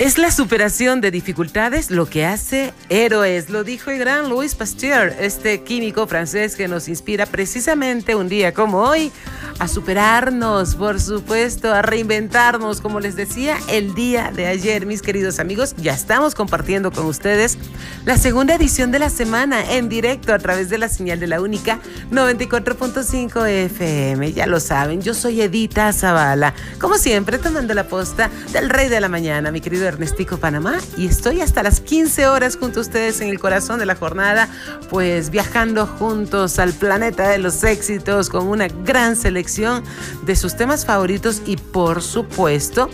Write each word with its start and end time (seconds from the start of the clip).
Es 0.00 0.16
la 0.16 0.30
superación 0.30 1.02
de 1.02 1.10
dificultades 1.10 1.90
lo 1.90 2.06
que 2.06 2.24
hace 2.24 2.72
héroes, 2.88 3.50
lo 3.50 3.64
dijo 3.64 3.90
el 3.90 3.98
gran 3.98 4.30
Louis 4.30 4.54
Pasteur, 4.54 5.14
este 5.20 5.62
químico 5.62 6.06
francés 6.06 6.56
que 6.56 6.68
nos 6.68 6.88
inspira 6.88 7.26
precisamente 7.26 8.14
un 8.14 8.30
día 8.30 8.54
como 8.54 8.78
hoy 8.78 9.12
a 9.58 9.68
superarnos, 9.68 10.74
por 10.74 11.02
supuesto, 11.02 11.74
a 11.74 11.82
reinventarnos, 11.82 12.80
como 12.80 12.98
les 12.98 13.14
decía 13.14 13.58
el 13.68 13.94
día 13.94 14.32
de 14.34 14.46
ayer, 14.46 14.86
mis 14.86 15.02
queridos 15.02 15.38
amigos, 15.38 15.74
ya 15.76 15.92
estamos 15.92 16.34
compartiendo 16.34 16.90
con 16.92 17.04
ustedes 17.04 17.58
la 18.06 18.16
segunda 18.16 18.54
edición 18.54 18.92
de 18.92 19.00
la 19.00 19.10
semana 19.10 19.74
en 19.74 19.90
directo 19.90 20.32
a 20.32 20.38
través 20.38 20.70
de 20.70 20.78
la 20.78 20.88
señal 20.88 21.20
de 21.20 21.26
la 21.26 21.42
única 21.42 21.78
94.5 22.10 23.46
FM, 23.46 24.32
ya 24.32 24.46
lo 24.46 24.60
saben, 24.60 25.02
yo 25.02 25.12
soy 25.12 25.42
Edita 25.42 25.92
Zavala, 25.92 26.54
como 26.80 26.96
siempre 26.96 27.36
tomando 27.36 27.74
la 27.74 27.86
posta 27.86 28.30
del 28.54 28.70
rey 28.70 28.88
de 28.88 28.98
la 29.02 29.10
mañana, 29.10 29.52
mi 29.52 29.60
querido 29.60 29.89
Ernestico 29.90 30.38
Panamá 30.38 30.78
y 30.96 31.06
estoy 31.06 31.40
hasta 31.40 31.62
las 31.62 31.80
15 31.80 32.26
horas 32.26 32.56
junto 32.56 32.80
a 32.80 32.82
ustedes 32.82 33.20
en 33.20 33.28
el 33.28 33.38
corazón 33.38 33.78
de 33.78 33.86
la 33.86 33.94
jornada, 33.94 34.48
pues 34.88 35.30
viajando 35.30 35.86
juntos 35.86 36.58
al 36.58 36.72
planeta 36.72 37.28
de 37.28 37.38
los 37.38 37.62
éxitos 37.62 38.28
con 38.28 38.48
una 38.48 38.68
gran 38.68 39.16
selección 39.16 39.84
de 40.24 40.36
sus 40.36 40.56
temas 40.56 40.86
favoritos 40.86 41.42
y 41.46 41.56
por 41.56 42.02
supuesto 42.02 42.88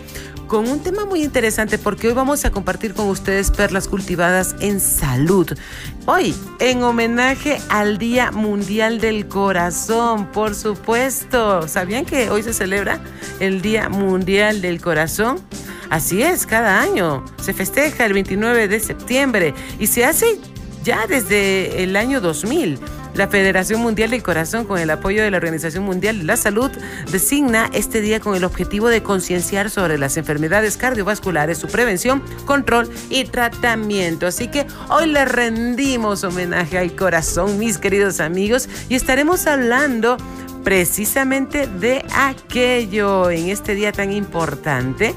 con 0.46 0.68
un 0.68 0.80
tema 0.80 1.04
muy 1.04 1.22
interesante 1.22 1.78
porque 1.78 2.08
hoy 2.08 2.14
vamos 2.14 2.44
a 2.44 2.50
compartir 2.50 2.94
con 2.94 3.08
ustedes 3.08 3.50
perlas 3.50 3.88
cultivadas 3.88 4.54
en 4.60 4.80
salud. 4.80 5.48
Hoy, 6.08 6.36
en 6.60 6.84
homenaje 6.84 7.58
al 7.68 7.98
Día 7.98 8.30
Mundial 8.30 9.00
del 9.00 9.26
Corazón, 9.26 10.30
por 10.30 10.54
supuesto. 10.54 11.66
¿Sabían 11.66 12.04
que 12.04 12.30
hoy 12.30 12.44
se 12.44 12.52
celebra 12.52 13.00
el 13.40 13.60
Día 13.60 13.88
Mundial 13.88 14.62
del 14.62 14.80
Corazón? 14.80 15.40
Así 15.90 16.22
es, 16.22 16.46
cada 16.46 16.80
año 16.80 17.24
se 17.42 17.52
festeja 17.52 18.06
el 18.06 18.12
29 18.12 18.68
de 18.68 18.78
septiembre 18.78 19.52
y 19.80 19.88
se 19.88 20.04
hace 20.04 20.38
ya 20.84 21.08
desde 21.08 21.82
el 21.82 21.96
año 21.96 22.20
2000. 22.20 22.78
La 23.16 23.28
Federación 23.28 23.80
Mundial 23.80 24.10
del 24.10 24.22
Corazón, 24.22 24.66
con 24.66 24.78
el 24.78 24.90
apoyo 24.90 25.22
de 25.22 25.30
la 25.30 25.38
Organización 25.38 25.84
Mundial 25.84 26.18
de 26.18 26.24
la 26.24 26.36
Salud, 26.36 26.70
designa 27.10 27.70
este 27.72 28.02
día 28.02 28.20
con 28.20 28.36
el 28.36 28.44
objetivo 28.44 28.88
de 28.88 29.02
concienciar 29.02 29.70
sobre 29.70 29.96
las 29.96 30.18
enfermedades 30.18 30.76
cardiovasculares, 30.76 31.56
su 31.56 31.66
prevención, 31.68 32.22
control 32.44 32.90
y 33.08 33.24
tratamiento. 33.24 34.26
Así 34.26 34.48
que 34.48 34.66
hoy 34.90 35.06
le 35.06 35.24
rendimos 35.24 36.24
homenaje 36.24 36.76
al 36.76 36.94
corazón, 36.94 37.58
mis 37.58 37.78
queridos 37.78 38.20
amigos, 38.20 38.68
y 38.90 38.96
estaremos 38.96 39.46
hablando 39.46 40.18
precisamente 40.62 41.68
de 41.68 42.04
aquello 42.14 43.30
en 43.30 43.48
este 43.48 43.74
día 43.74 43.92
tan 43.92 44.12
importante 44.12 45.14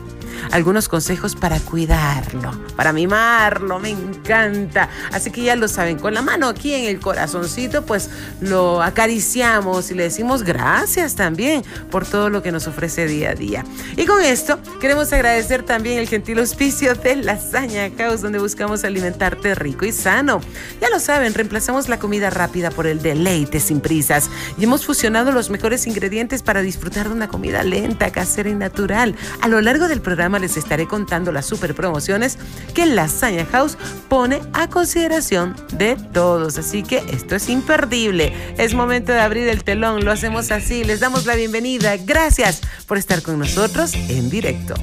algunos 0.52 0.88
consejos 0.88 1.36
para 1.36 1.59
cuidarlo, 1.59 2.52
para 2.76 2.94
mimarlo, 2.94 3.80
me 3.80 3.90
encanta. 3.90 4.90
Así 5.12 5.31
que 5.31 5.44
ya 5.44 5.56
lo 5.56 5.68
saben, 5.68 5.98
con 5.98 6.14
la 6.14 6.22
mano 6.22 6.48
aquí 6.48 6.73
en 6.73 6.86
el 6.86 7.00
corazoncito, 7.00 7.86
pues 7.86 8.09
lo 8.42 8.81
acariciamos 8.81 9.92
y 9.92 9.96
le 9.96 10.04
decimos 10.04 10.44
gracias 10.44 11.16
también 11.16 11.64
por 11.92 12.06
todo 12.06 12.30
lo 12.30 12.42
que 12.44 12.52
nos 12.52 12.68
ofrece 12.68 13.08
día 13.08 13.31
a 13.31 13.36
día. 13.36 13.66
Y 13.98 14.06
con 14.06 14.22
esto 14.22 14.59
queremos 14.80 15.12
agradecer 15.14 15.64
también 15.64 16.00
el 16.00 16.08
gentil 16.08 16.40
auspicio 16.40 16.96
de 16.96 17.16
Lasaña 17.18 17.90
Caos, 17.92 18.22
donde 18.22 18.40
buscamos 18.40 18.84
alimentarte 18.84 19.56
rico 19.56 19.86
y 19.86 19.92
sano. 19.92 20.42
Ya 20.81 20.90
lo 20.90 21.00
saben, 21.00 21.34
reemplazamos 21.34 21.90
la 21.90 22.00
comida 22.00 22.30
rápida 22.30 22.69
por 22.72 22.88
el 22.88 23.02
deleite 23.02 23.59
sin 23.59 23.81
prisas 23.81 24.30
y 24.58 24.63
hemos 24.63 24.86
fusionado 24.86 25.31
los 25.31 25.50
mejores 25.50 25.88
ingredientes 25.88 26.44
para 26.44 26.62
disfrutar 26.62 27.09
de 27.09 27.16
una 27.16 27.28
comida 27.28 27.63
lenta, 27.63 28.12
casera 28.12 28.50
y 28.50 28.56
natural. 28.56 29.16
A 29.42 29.47
lo 29.47 29.62
largo 29.62 29.88
del 29.88 30.02
programa 30.02 30.28
les 30.38 30.57
estaré 30.57 30.85
contando 30.85 31.31
las 31.31 31.45
super 31.45 31.73
promociones 31.73 32.38
que 32.73 32.85
Lasaña 32.85 33.45
House 33.45 33.78
pone 34.09 34.41
a 34.53 34.69
consideración 34.69 35.56
de 35.73 35.95
todos. 36.13 36.57
Así 36.57 36.84
que 36.84 36.97
esto 37.12 37.35
es 37.35 37.50
imperdible. 37.50 38.34
Es 38.57 38.73
momento 38.73 39.12
de 39.12 39.22
abrir 39.22 39.47
el 39.47 39.63
telón. 39.63 40.06
Lo 40.06 40.12
hacemos 40.12 40.51
así. 40.51 40.84
Les 40.84 41.00
damos 41.00 41.25
la 41.25 41.35
bienvenida. 41.35 41.97
Gracias 41.97 42.62
por 42.85 42.97
estar 42.97 43.22
con 43.22 43.39
nosotros 43.39 43.94
en 43.94 44.29
directo. 44.29 44.75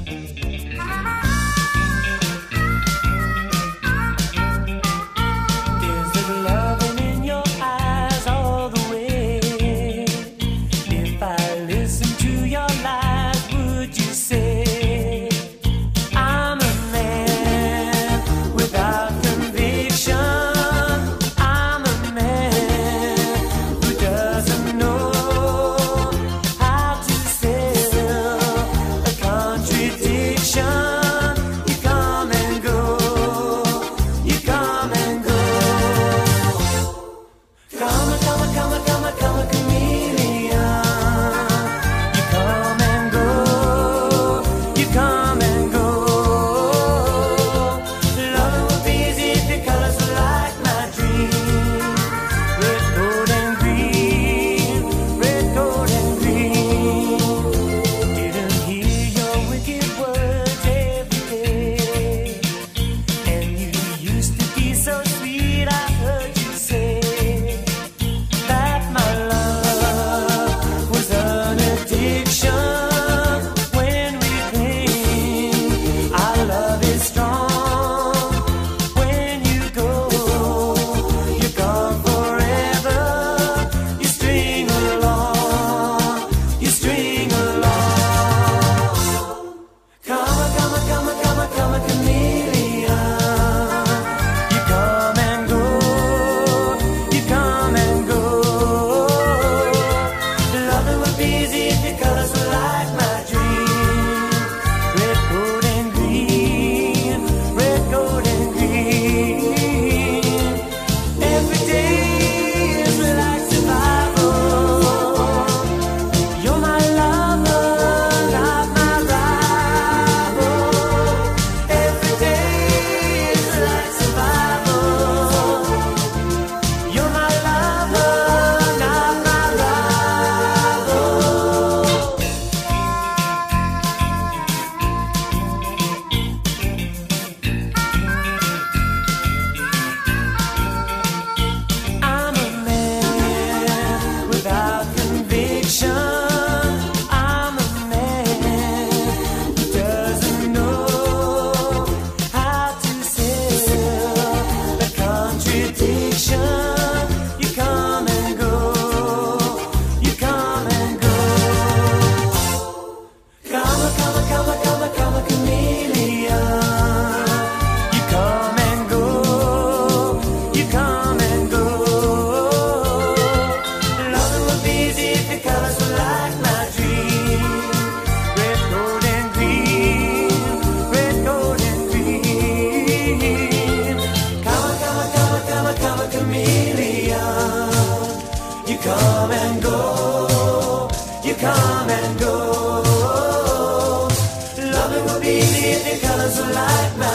Ok, 196.57 197.06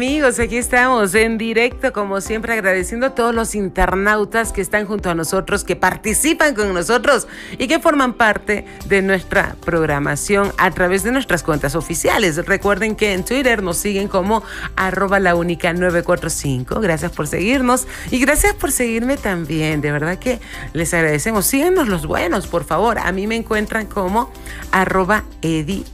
amigos, 0.00 0.38
aquí 0.38 0.56
estamos 0.56 1.14
en 1.14 1.36
directo, 1.36 1.92
como 1.92 2.22
siempre, 2.22 2.54
agradeciendo 2.54 3.08
a 3.08 3.14
todos 3.14 3.34
los 3.34 3.54
internautas 3.54 4.50
que 4.50 4.62
están 4.62 4.86
junto 4.86 5.10
a 5.10 5.14
nosotros, 5.14 5.62
que 5.62 5.76
participan 5.76 6.54
con 6.54 6.72
nosotros 6.72 7.28
y 7.58 7.68
que 7.68 7.80
forman 7.80 8.14
parte 8.14 8.64
de 8.86 9.02
nuestra 9.02 9.56
programación 9.62 10.54
a 10.56 10.70
través 10.70 11.02
de 11.02 11.12
nuestras 11.12 11.42
cuentas 11.42 11.74
oficiales. 11.74 12.38
Recuerden 12.46 12.96
que 12.96 13.12
en 13.12 13.26
Twitter 13.26 13.62
nos 13.62 13.76
siguen 13.76 14.08
como 14.08 14.42
arroba 14.74 15.20
la 15.20 15.34
única 15.34 15.74
945. 15.74 16.80
Gracias 16.80 17.12
por 17.12 17.26
seguirnos 17.26 17.86
y 18.10 18.20
gracias 18.20 18.54
por 18.54 18.72
seguirme 18.72 19.18
también. 19.18 19.82
De 19.82 19.92
verdad 19.92 20.18
que 20.18 20.40
les 20.72 20.94
agradecemos. 20.94 21.44
Síganos 21.44 21.88
los 21.88 22.06
buenos, 22.06 22.46
por 22.46 22.64
favor. 22.64 22.98
A 22.98 23.12
mí 23.12 23.26
me 23.26 23.36
encuentran 23.36 23.84
como 23.84 24.32
arroba 24.72 25.24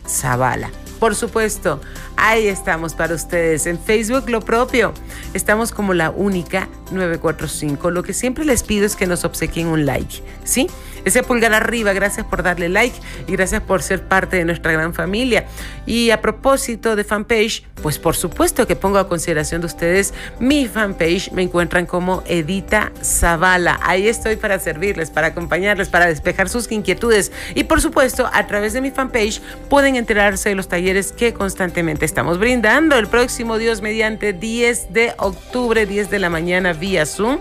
Zavala. 0.07 0.71
Por 0.99 1.15
supuesto, 1.15 1.81
ahí 2.17 2.49
estamos 2.49 2.95
para 2.95 3.15
ustedes. 3.15 3.67
En 3.67 3.79
Facebook 3.79 4.29
lo 4.29 4.41
propio. 4.41 4.93
Estamos 5.35 5.73
como 5.73 5.95
la 5.95 6.11
única 6.11 6.69
945. 6.91 7.91
Lo 7.91 8.03
que 8.03 8.13
siempre 8.13 8.45
les 8.45 8.63
pido 8.63 8.87
es 8.87 8.97
que 8.97 9.07
nos 9.07 9.25
obsequien 9.25 9.67
un 9.69 9.87
like, 9.87 10.23
¿sí? 10.45 10.69
Ese 11.07 11.23
pulgar 11.23 11.55
arriba, 11.55 11.93
gracias 11.93 12.27
por 12.27 12.43
darle 12.43 12.69
like 12.69 12.97
y 13.29 13.33
gracias 13.33 13.63
por 13.63 13.81
ser 13.81 14.03
parte 14.03 14.39
de 14.39 14.45
nuestra 14.45 14.73
gran 14.73 14.93
familia. 14.93 15.47
Y 15.87 16.11
a 16.11 16.21
propósito 16.21 16.97
de 16.97 17.05
fanpage, 17.05 17.65
pues 17.81 18.01
por 18.01 18.17
supuesto 18.17 18.67
que 18.67 18.75
pongo 18.75 18.99
a 18.99 19.09
consideración 19.09 19.61
de 19.61 19.69
ustedes 19.69 20.13
mi 20.41 20.67
fanpage. 20.67 21.31
Me 21.31 21.43
encuentran 21.43 21.87
como 21.87 22.25
Edita 22.27 22.91
Zavala. 23.05 23.79
Ahí 23.85 24.09
estoy 24.09 24.35
para 24.35 24.59
servirles, 24.59 25.11
para 25.11 25.29
acompañarles, 25.29 25.89
para 25.89 26.07
despejar 26.07 26.49
sus 26.49 26.73
inquietudes. 26.73 27.31
Y 27.55 27.63
por 27.65 27.81
supuesto, 27.81 28.29
a 28.33 28.49
través 28.49 28.73
de 28.73 28.81
mi 28.81 28.91
fanpage 28.91 29.41
pueden 29.69 29.95
enterarse 29.95 30.49
de 30.49 30.55
los 30.57 30.67
talleres 30.67 31.13
que 31.13 31.33
constantemente 31.33 32.05
estamos 32.07 32.39
brindando. 32.39 32.97
El 32.97 33.09
próximo 33.09 33.59
Dios 33.59 33.83
mediante 33.83 34.33
10 34.33 34.93
de 34.93 35.13
octubre, 35.19 35.85
10 35.85 36.09
de 36.09 36.19
la 36.19 36.31
mañana 36.31 36.73
vía 36.73 37.05
Zoom, 37.05 37.39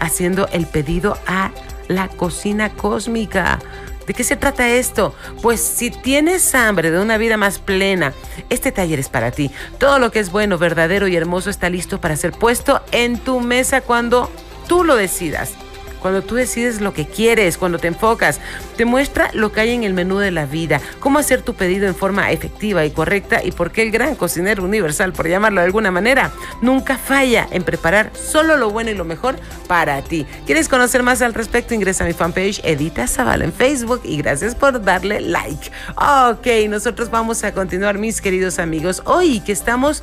haciendo 0.00 0.48
el 0.48 0.66
pedido 0.66 1.16
a 1.26 1.52
la 1.86 2.08
cocina 2.08 2.70
cósmica. 2.70 3.60
¿De 4.06 4.14
qué 4.14 4.24
se 4.24 4.36
trata 4.36 4.70
esto? 4.70 5.14
Pues 5.42 5.60
si 5.60 5.90
tienes 5.90 6.54
hambre 6.54 6.90
de 6.90 6.98
una 6.98 7.18
vida 7.18 7.36
más 7.36 7.58
plena, 7.58 8.12
este 8.48 8.72
taller 8.72 8.98
es 8.98 9.08
para 9.08 9.30
ti. 9.30 9.50
Todo 9.78 9.98
lo 9.98 10.10
que 10.10 10.20
es 10.20 10.30
bueno, 10.30 10.58
verdadero 10.58 11.08
y 11.08 11.16
hermoso 11.16 11.50
está 11.50 11.68
listo 11.68 12.00
para 12.00 12.16
ser 12.16 12.32
puesto 12.32 12.82
en 12.92 13.18
tu 13.18 13.40
mesa 13.40 13.82
cuando 13.82 14.30
tú 14.66 14.82
lo 14.82 14.96
decidas 14.96 15.52
cuando 16.00 16.22
tú 16.22 16.34
decides 16.34 16.80
lo 16.80 16.92
que 16.92 17.06
quieres, 17.06 17.58
cuando 17.58 17.78
te 17.78 17.88
enfocas, 17.88 18.40
te 18.76 18.84
muestra 18.84 19.30
lo 19.32 19.52
que 19.52 19.60
hay 19.60 19.70
en 19.70 19.84
el 19.84 19.94
menú 19.94 20.18
de 20.18 20.30
la 20.30 20.46
vida, 20.46 20.80
cómo 21.00 21.18
hacer 21.18 21.42
tu 21.42 21.54
pedido 21.54 21.86
en 21.86 21.94
forma 21.94 22.30
efectiva 22.30 22.84
y 22.84 22.90
correcta 22.90 23.42
y 23.42 23.52
por 23.52 23.72
qué 23.72 23.82
el 23.82 23.90
gran 23.90 24.14
cocinero 24.14 24.64
universal, 24.64 25.12
por 25.12 25.28
llamarlo 25.28 25.60
de 25.60 25.66
alguna 25.66 25.90
manera, 25.90 26.30
nunca 26.60 26.98
falla 26.98 27.46
en 27.50 27.62
preparar 27.62 28.10
solo 28.14 28.56
lo 28.56 28.70
bueno 28.70 28.90
y 28.90 28.94
lo 28.94 29.04
mejor 29.04 29.36
para 29.66 30.02
ti. 30.02 30.26
¿Quieres 30.46 30.68
conocer 30.68 31.02
más 31.02 31.22
al 31.22 31.34
respecto? 31.34 31.74
Ingresa 31.74 32.04
a 32.04 32.06
mi 32.06 32.12
fanpage 32.12 32.60
Edita 32.64 33.06
Zavala 33.06 33.44
en 33.44 33.52
Facebook 33.52 34.00
y 34.04 34.18
gracias 34.18 34.54
por 34.54 34.82
darle 34.82 35.20
like. 35.20 35.70
Ok, 35.96 36.68
nosotros 36.68 37.10
vamos 37.10 37.44
a 37.44 37.52
continuar, 37.52 37.98
mis 37.98 38.20
queridos 38.20 38.58
amigos, 38.58 39.02
hoy 39.04 39.40
que 39.40 39.52
estamos 39.52 40.02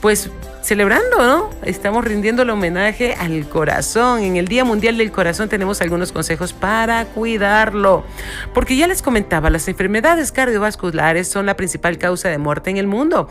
pues 0.00 0.30
celebrando, 0.62 1.18
¿no? 1.18 1.50
Estamos 1.62 2.04
rindiendo 2.04 2.42
el 2.42 2.50
homenaje 2.50 3.14
al 3.14 3.48
corazón. 3.48 4.22
En 4.22 4.36
el 4.36 4.46
Día 4.46 4.64
Mundial 4.64 4.96
del 4.96 5.10
Corazón 5.10 5.31
tenemos 5.48 5.80
algunos 5.80 6.12
consejos 6.12 6.52
para 6.52 7.04
cuidarlo. 7.06 8.04
Porque 8.54 8.76
ya 8.76 8.86
les 8.86 9.02
comentaba, 9.02 9.50
las 9.50 9.68
enfermedades 9.68 10.32
cardiovasculares 10.32 11.28
son 11.28 11.46
la 11.46 11.56
principal 11.56 11.98
causa 11.98 12.28
de 12.28 12.38
muerte 12.38 12.70
en 12.70 12.76
el 12.76 12.86
mundo. 12.86 13.28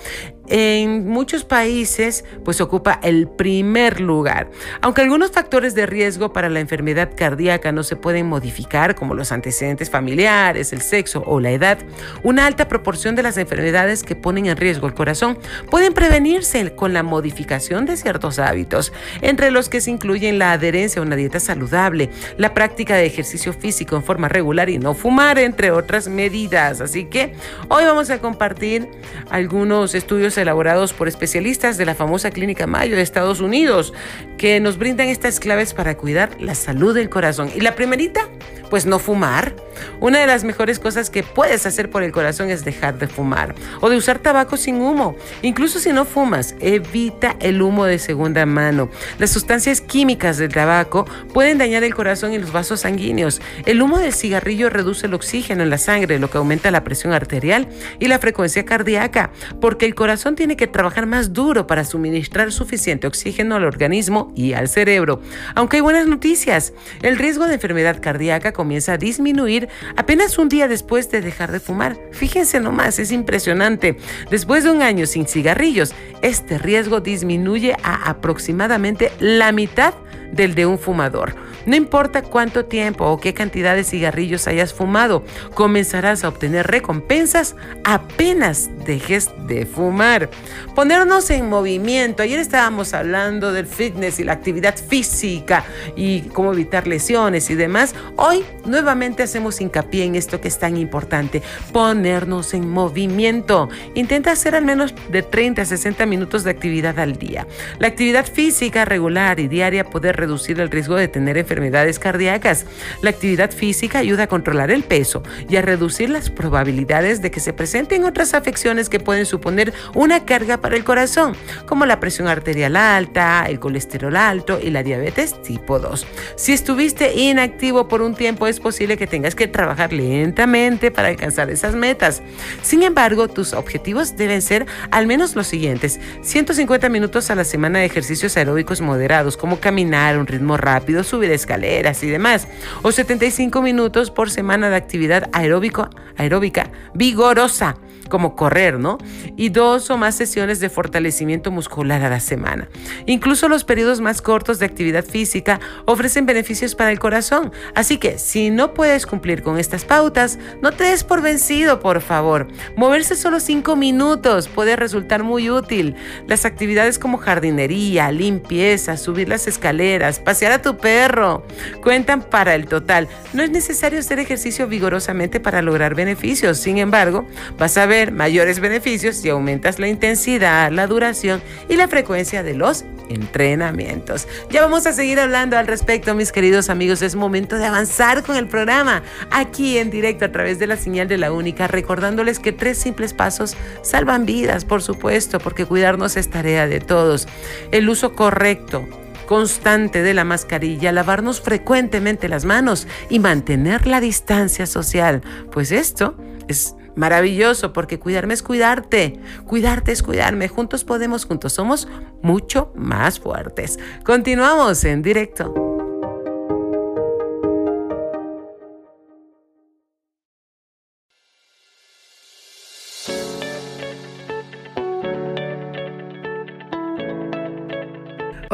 En 0.54 1.08
muchos 1.08 1.46
países, 1.46 2.26
pues 2.44 2.60
ocupa 2.60 3.00
el 3.04 3.30
primer 3.30 4.02
lugar. 4.02 4.52
Aunque 4.82 5.02
algunos 5.02 5.32
factores 5.32 5.76
de 5.76 5.86
riesgo 5.86 6.34
para 6.34 6.50
la 6.50 6.60
enfermedad 6.60 7.12
cardíaca 7.16 7.72
no 7.72 7.84
se 7.84 7.96
pueden 7.96 8.28
modificar, 8.28 8.94
como 8.96 9.14
los 9.14 9.32
antecedentes 9.32 9.90
familiares, 9.90 10.74
el 10.74 10.82
sexo 10.82 11.24
o 11.26 11.40
la 11.40 11.52
edad, 11.52 11.78
una 12.24 12.48
alta 12.48 12.68
proporción 12.68 13.16
de 13.16 13.24
las 13.24 13.38
enfermedades 13.38 14.04
que 14.04 14.18
ponen 14.18 14.48
en 14.48 14.58
riesgo 14.58 14.88
el 14.88 14.94
corazón 14.94 15.40
pueden 15.70 15.94
prevenirse 15.94 16.76
con 16.76 16.92
la 16.92 17.02
modificación 17.02 17.86
de 17.86 17.96
ciertos 17.96 18.38
hábitos, 18.38 18.92
entre 19.22 19.52
los 19.52 19.70
que 19.70 19.80
se 19.80 19.92
incluyen 19.92 20.38
la 20.38 20.52
adherencia 20.52 21.02
a 21.02 21.06
una 21.06 21.16
dieta 21.16 21.40
saludable, 21.40 22.10
la 22.36 22.54
práctica 22.54 22.98
de 22.98 23.06
ejercicio 23.06 23.54
físico 23.54 23.96
en 23.96 24.04
forma 24.04 24.28
regular 24.28 24.70
y 24.70 24.80
no 24.80 24.96
fumar, 24.96 25.40
entre 25.40 25.72
otras 25.72 26.10
medidas. 26.10 26.82
Así 26.82 27.06
que 27.06 27.36
hoy 27.70 27.86
vamos 27.86 28.10
a 28.10 28.20
compartir 28.20 28.90
algunos 29.30 29.96
estudios 29.96 30.38
elaborados 30.42 30.94
por 30.94 31.08
especialistas 31.08 31.78
de 31.78 31.86
la 31.86 31.96
famosa 31.96 32.32
Clínica 32.32 32.68
Mayo 32.68 32.96
de 32.96 33.02
Estados 33.02 33.40
Unidos 33.40 33.94
que 34.38 34.60
nos 34.60 34.78
brindan 34.78 35.08
estas 35.08 35.40
claves 35.40 35.74
para 35.74 35.96
cuidar 35.96 36.42
la 36.42 36.56
salud 36.56 36.94
del 36.94 37.10
corazón. 37.10 37.52
Y 37.56 37.62
la 37.62 37.76
primerita, 37.76 38.28
pues 38.70 38.86
no 38.86 39.00
fumar. 39.00 39.54
Una 40.00 40.20
de 40.20 40.28
las 40.28 40.44
mejores 40.44 40.80
cosas 40.80 41.10
que 41.10 41.24
puedes 41.24 41.66
hacer 41.66 41.90
por 41.90 42.04
el 42.04 42.12
corazón 42.12 42.50
es 42.50 42.64
dejar 42.64 42.98
de 42.98 43.08
fumar 43.08 43.54
o 43.82 43.90
de 43.90 43.98
usar 43.98 44.20
tabaco 44.20 44.58
sin 44.58 44.82
humo. 44.82 45.16
Incluso 45.42 45.80
si 45.80 45.92
no 45.92 46.06
fumas, 46.06 46.56
evita 46.60 47.36
el 47.40 47.62
humo 47.62 47.86
de 47.86 48.00
segunda 48.00 48.46
mano. 48.46 48.90
Las 49.20 49.32
sustancias 49.32 49.82
químicas 49.82 50.38
del 50.38 50.54
tabaco 50.54 51.06
pueden 51.34 51.58
dañar 51.58 51.84
el 51.84 51.94
corazón 51.94 52.34
y 52.34 52.40
los 52.40 52.52
vasos 52.52 52.82
sanguíneos. 52.82 53.42
El 53.66 53.82
humo 53.82 54.00
del 54.00 54.14
cigarrillo 54.14 54.70
reduce 54.70 55.08
el 55.08 55.14
oxígeno 55.14 55.64
en 55.64 55.70
la 55.70 55.78
sangre, 55.78 56.20
lo 56.20 56.30
que 56.30 56.38
aumenta 56.38 56.72
la 56.72 56.84
presión 56.84 57.14
arterial 57.14 57.68
y 58.00 58.08
la 58.08 58.20
frecuencia 58.20 58.66
cardíaca, 58.66 59.32
porque 59.60 59.86
el 59.86 59.96
corazón 59.96 60.21
tiene 60.36 60.56
que 60.56 60.68
trabajar 60.68 61.08
más 61.08 61.34
duro 61.34 61.68
para 61.68 61.84
suministrar 61.84 62.52
suficiente 62.52 63.08
oxígeno 63.08 63.56
al 63.56 63.66
organismo 63.66 64.32
y 64.36 64.54
al 64.54 64.70
cerebro. 64.70 65.22
Aunque 65.56 65.78
hay 65.78 65.82
buenas 65.82 66.08
noticias, 66.08 66.74
el 67.02 67.18
riesgo 67.18 67.48
de 67.48 67.56
enfermedad 67.56 68.02
cardíaca 68.02 68.54
comienza 68.54 68.94
a 68.94 68.98
disminuir 68.98 69.68
apenas 69.98 70.38
un 70.38 70.48
día 70.48 70.68
después 70.68 71.10
de 71.12 71.22
dejar 71.22 71.52
de 71.52 71.60
fumar. 71.60 71.98
Fíjense 72.12 72.60
nomás, 72.60 73.00
es 73.00 73.12
impresionante. 73.12 73.98
Después 74.30 74.64
de 74.64 74.72
un 74.72 74.82
año 74.82 75.06
sin 75.08 75.26
cigarrillos, 75.28 75.94
este 76.22 76.58
riesgo 76.58 77.02
disminuye 77.02 77.76
a 77.84 78.10
aproximadamente 78.10 79.12
la 79.20 79.52
mitad 79.52 79.94
del 80.32 80.56
de 80.56 80.66
un 80.66 80.80
fumador. 80.80 81.36
No 81.66 81.76
importa 81.76 82.24
cuánto 82.24 82.66
tiempo 82.66 83.06
o 83.06 83.20
qué 83.20 83.34
cantidad 83.34 83.76
de 83.76 83.84
cigarrillos 83.84 84.48
hayas 84.48 84.74
fumado, 84.74 85.24
comenzarás 85.54 86.24
a 86.24 86.30
obtener 86.30 86.68
recompensas 86.68 87.56
apenas 87.84 88.70
dejes 88.86 89.30
de 89.48 89.66
fumar. 89.66 90.30
Ponernos 90.76 91.30
en 91.30 91.50
movimiento. 91.50 92.24
Ayer 92.24 92.40
estábamos 92.40 92.94
hablando 92.94 93.52
del 93.52 93.68
fitness 93.68 94.20
y 94.20 94.24
la 94.24 94.34
actividad 94.34 94.76
física 94.76 95.64
y 95.96 96.22
cómo 96.30 96.54
evitar 96.54 96.88
lesiones 96.88 97.50
y 97.50 97.56
demás. 97.56 97.94
Hoy 98.16 98.44
nuevamente 98.66 99.24
hacemos 99.24 99.62
hincapié 99.62 100.06
en 100.06 100.16
esto 100.16 100.42
que 100.42 100.48
es 100.48 100.58
tan 100.58 100.78
importante, 100.78 101.44
ponernos 101.72 102.54
en 102.54 102.70
movimiento. 102.70 103.70
Intenta 103.94 104.32
hacer 104.32 104.56
al 104.56 104.66
menos 104.66 104.94
de 105.10 105.22
30 105.22 105.62
a 105.62 105.66
60 105.66 106.06
minutos 106.06 106.44
de 106.44 106.52
actividad 106.52 106.98
al 107.00 107.18
día. 107.18 107.46
La 107.80 107.88
actividad 107.88 108.26
física 108.26 108.86
regular 108.86 109.40
y 109.40 109.48
diaria 109.48 109.84
puede 109.84 110.12
reducir 110.22 110.60
el 110.62 110.70
riesgo 110.70 110.96
de 110.96 111.08
tener 111.08 111.38
enfermedades 111.38 112.00
cardíacas. 112.00 112.66
La 113.02 113.10
actividad 113.10 113.52
física 113.52 114.00
ayuda 114.00 114.24
a 114.24 114.28
controlar 114.28 114.72
el 114.72 114.84
peso 114.84 115.24
y 115.50 115.58
a 115.58 115.62
reducir 115.62 116.10
las 116.10 116.30
probabilidades 116.30 117.22
de 117.22 117.32
que 117.32 117.40
se 117.40 117.54
presenten 117.54 118.06
otras 118.06 118.34
afecciones 118.34 118.88
que 118.88 119.00
pueden 119.00 119.26
suponer 119.26 119.74
una 119.94 120.26
carga 120.26 120.58
para 120.58 120.76
el 120.76 120.84
corazón, 120.84 121.36
como 121.66 121.86
la 121.86 122.00
presión 122.00 122.28
arterial 122.28 122.76
alta, 122.76 123.46
el 123.48 123.60
colesterol 123.60 124.16
alto 124.16 124.60
y 124.62 124.70
la 124.70 124.84
diabetes 124.84 125.42
tipo 125.42 125.80
2. 125.80 126.06
Si 126.36 126.54
estuviste 126.54 127.14
inactivo 127.14 127.88
por 127.88 128.02
un 128.02 128.16
tiempo, 128.16 128.48
es 128.48 128.60
posible 128.60 128.98
que 128.98 129.08
tengas 129.08 129.36
que 129.36 129.48
trabajar 129.48 129.92
lentamente 129.92 130.92
para 130.92 131.10
alcanzar 131.10 131.50
esas 131.50 131.76
metas. 131.76 132.22
Sin 132.62 132.84
embargo, 132.84 133.28
tus 133.28 133.54
objetivos 133.54 134.16
deben 134.16 134.42
ser 134.42 134.66
al 134.92 135.08
menos 135.08 135.36
los 135.36 135.48
siguientes. 135.48 136.00
150 136.22 136.90
minutos 136.90 137.30
a 137.30 137.36
la 137.36 137.44
semana 137.44 137.80
de 137.80 137.86
ejercicios 137.86 138.38
aeróbicos 138.38 138.82
moderados, 138.82 139.38
como 139.38 139.60
caminar, 139.60 140.11
un 140.18 140.28
ritmo 140.28 140.58
rápido, 140.58 141.04
subir 141.04 141.32
escaleras 141.32 142.04
y 142.04 142.08
demás. 142.08 142.48
O 142.82 142.92
75 142.92 143.62
minutos 143.62 144.12
por 144.12 144.30
semana 144.30 144.70
de 144.70 144.76
actividad 144.76 145.30
aeróbico, 145.34 145.90
aeróbica 146.18 146.72
vigorosa 146.94 147.78
como 148.12 148.36
correr, 148.36 148.78
¿no? 148.78 149.00
Y 149.36 149.50
dos 149.50 149.90
o 149.90 149.98
más 149.98 150.14
sesiones 150.14 150.60
de 150.60 150.70
fortalecimiento 150.70 151.50
muscular 151.50 152.04
a 152.04 152.10
la 152.10 152.20
semana. 152.20 152.70
Incluso 153.08 153.50
los 153.50 153.64
periodos 153.64 154.02
más 154.02 154.22
cortos 154.22 154.60
de 154.60 154.68
actividad 154.68 155.04
física 155.04 155.60
ofrecen 155.86 156.28
beneficios 156.28 156.76
para 156.76 156.92
el 156.92 157.00
corazón. 157.00 157.52
Así 157.74 157.98
que 157.98 158.20
si 158.20 158.52
no 158.52 158.76
puedes 158.76 159.08
cumplir 159.08 159.42
con 159.42 159.58
estas 159.58 159.86
pautas, 159.86 160.38
no 160.62 160.72
te 160.74 160.84
des 160.84 161.04
por 161.04 161.22
vencido, 161.22 161.80
por 161.80 162.02
favor. 162.02 162.48
Moverse 162.76 163.16
solo 163.16 163.40
cinco 163.40 163.76
minutos 163.76 164.50
puede 164.50 164.76
resultar 164.76 165.24
muy 165.24 165.50
útil. 165.50 165.96
Las 166.28 166.46
actividades 166.46 167.00
como 167.00 167.18
jardinería, 167.18 168.12
limpieza, 168.12 168.98
subir 168.98 169.30
las 169.30 169.48
escaleras, 169.48 170.20
pasear 170.20 170.52
a 170.52 170.62
tu 170.62 170.78
perro, 170.78 171.46
cuentan 171.82 172.22
para 172.22 172.56
el 172.56 172.66
total. 172.66 173.08
No 173.32 173.42
es 173.42 173.50
necesario 173.50 174.00
hacer 174.00 174.20
ejercicio 174.20 174.68
vigorosamente 174.68 175.40
para 175.40 175.62
lograr 175.62 175.96
beneficios. 175.96 176.58
Sin 176.58 176.78
embargo, 176.78 177.26
vas 177.58 177.78
a 177.78 177.86
ver 177.86 178.01
mayores 178.10 178.60
beneficios 178.60 179.18
si 179.18 179.30
aumentas 179.30 179.78
la 179.78 179.88
intensidad, 179.88 180.72
la 180.72 180.88
duración 180.88 181.44
y 181.70 181.76
la 181.76 181.88
frecuencia 181.88 182.42
de 182.42 182.56
los 182.56 182.84
entrenamientos. 183.10 184.28
Ya 184.50 184.62
vamos 184.62 184.88
a 184.88 184.94
seguir 184.94 185.20
hablando 185.20 185.58
al 185.58 185.68
respecto, 185.68 186.16
mis 186.16 186.32
queridos 186.32 186.70
amigos. 186.70 187.02
Es 187.02 187.16
momento 187.16 187.58
de 187.58 187.66
avanzar 187.66 188.24
con 188.24 188.36
el 188.36 188.48
programa 188.48 189.04
aquí 189.30 189.78
en 189.78 189.92
directo 189.92 190.26
a 190.26 190.32
través 190.32 190.58
de 190.58 190.68
la 190.68 190.78
señal 190.78 191.08
de 191.08 191.18
la 191.18 191.32
única, 191.32 191.68
recordándoles 191.68 192.40
que 192.40 192.52
tres 192.52 192.78
simples 192.78 193.14
pasos 193.14 193.56
salvan 193.84 194.26
vidas, 194.26 194.66
por 194.66 194.82
supuesto, 194.82 195.40
porque 195.40 195.66
cuidarnos 195.66 196.18
es 196.18 196.30
tarea 196.30 196.68
de 196.68 196.80
todos. 196.80 197.28
El 197.72 197.90
uso 197.90 198.16
correcto 198.16 198.88
constante 199.32 200.02
de 200.02 200.14
la 200.14 200.26
mascarilla, 200.26 200.92
lavarnos 200.92 201.40
frecuentemente 201.40 202.28
las 202.28 202.44
manos 202.44 202.86
y 203.10 203.20
mantener 203.20 203.88
la 203.88 204.02
distancia 204.02 204.66
social, 204.66 205.22
pues 205.54 205.72
esto 205.72 206.18
es 206.50 206.76
Maravilloso, 206.96 207.74
porque 207.74 208.00
cuidarme 208.00 208.34
es 208.34 208.44
cuidarte. 208.44 209.20
Cuidarte 209.46 209.92
es 209.92 210.04
cuidarme. 210.04 210.48
Juntos 210.48 210.84
podemos, 210.84 211.26
juntos 211.26 211.54
somos 211.54 211.88
mucho 212.22 212.72
más 212.76 213.20
fuertes. 213.20 213.80
Continuamos 214.04 214.84
en 214.84 215.02
directo. 215.02 215.71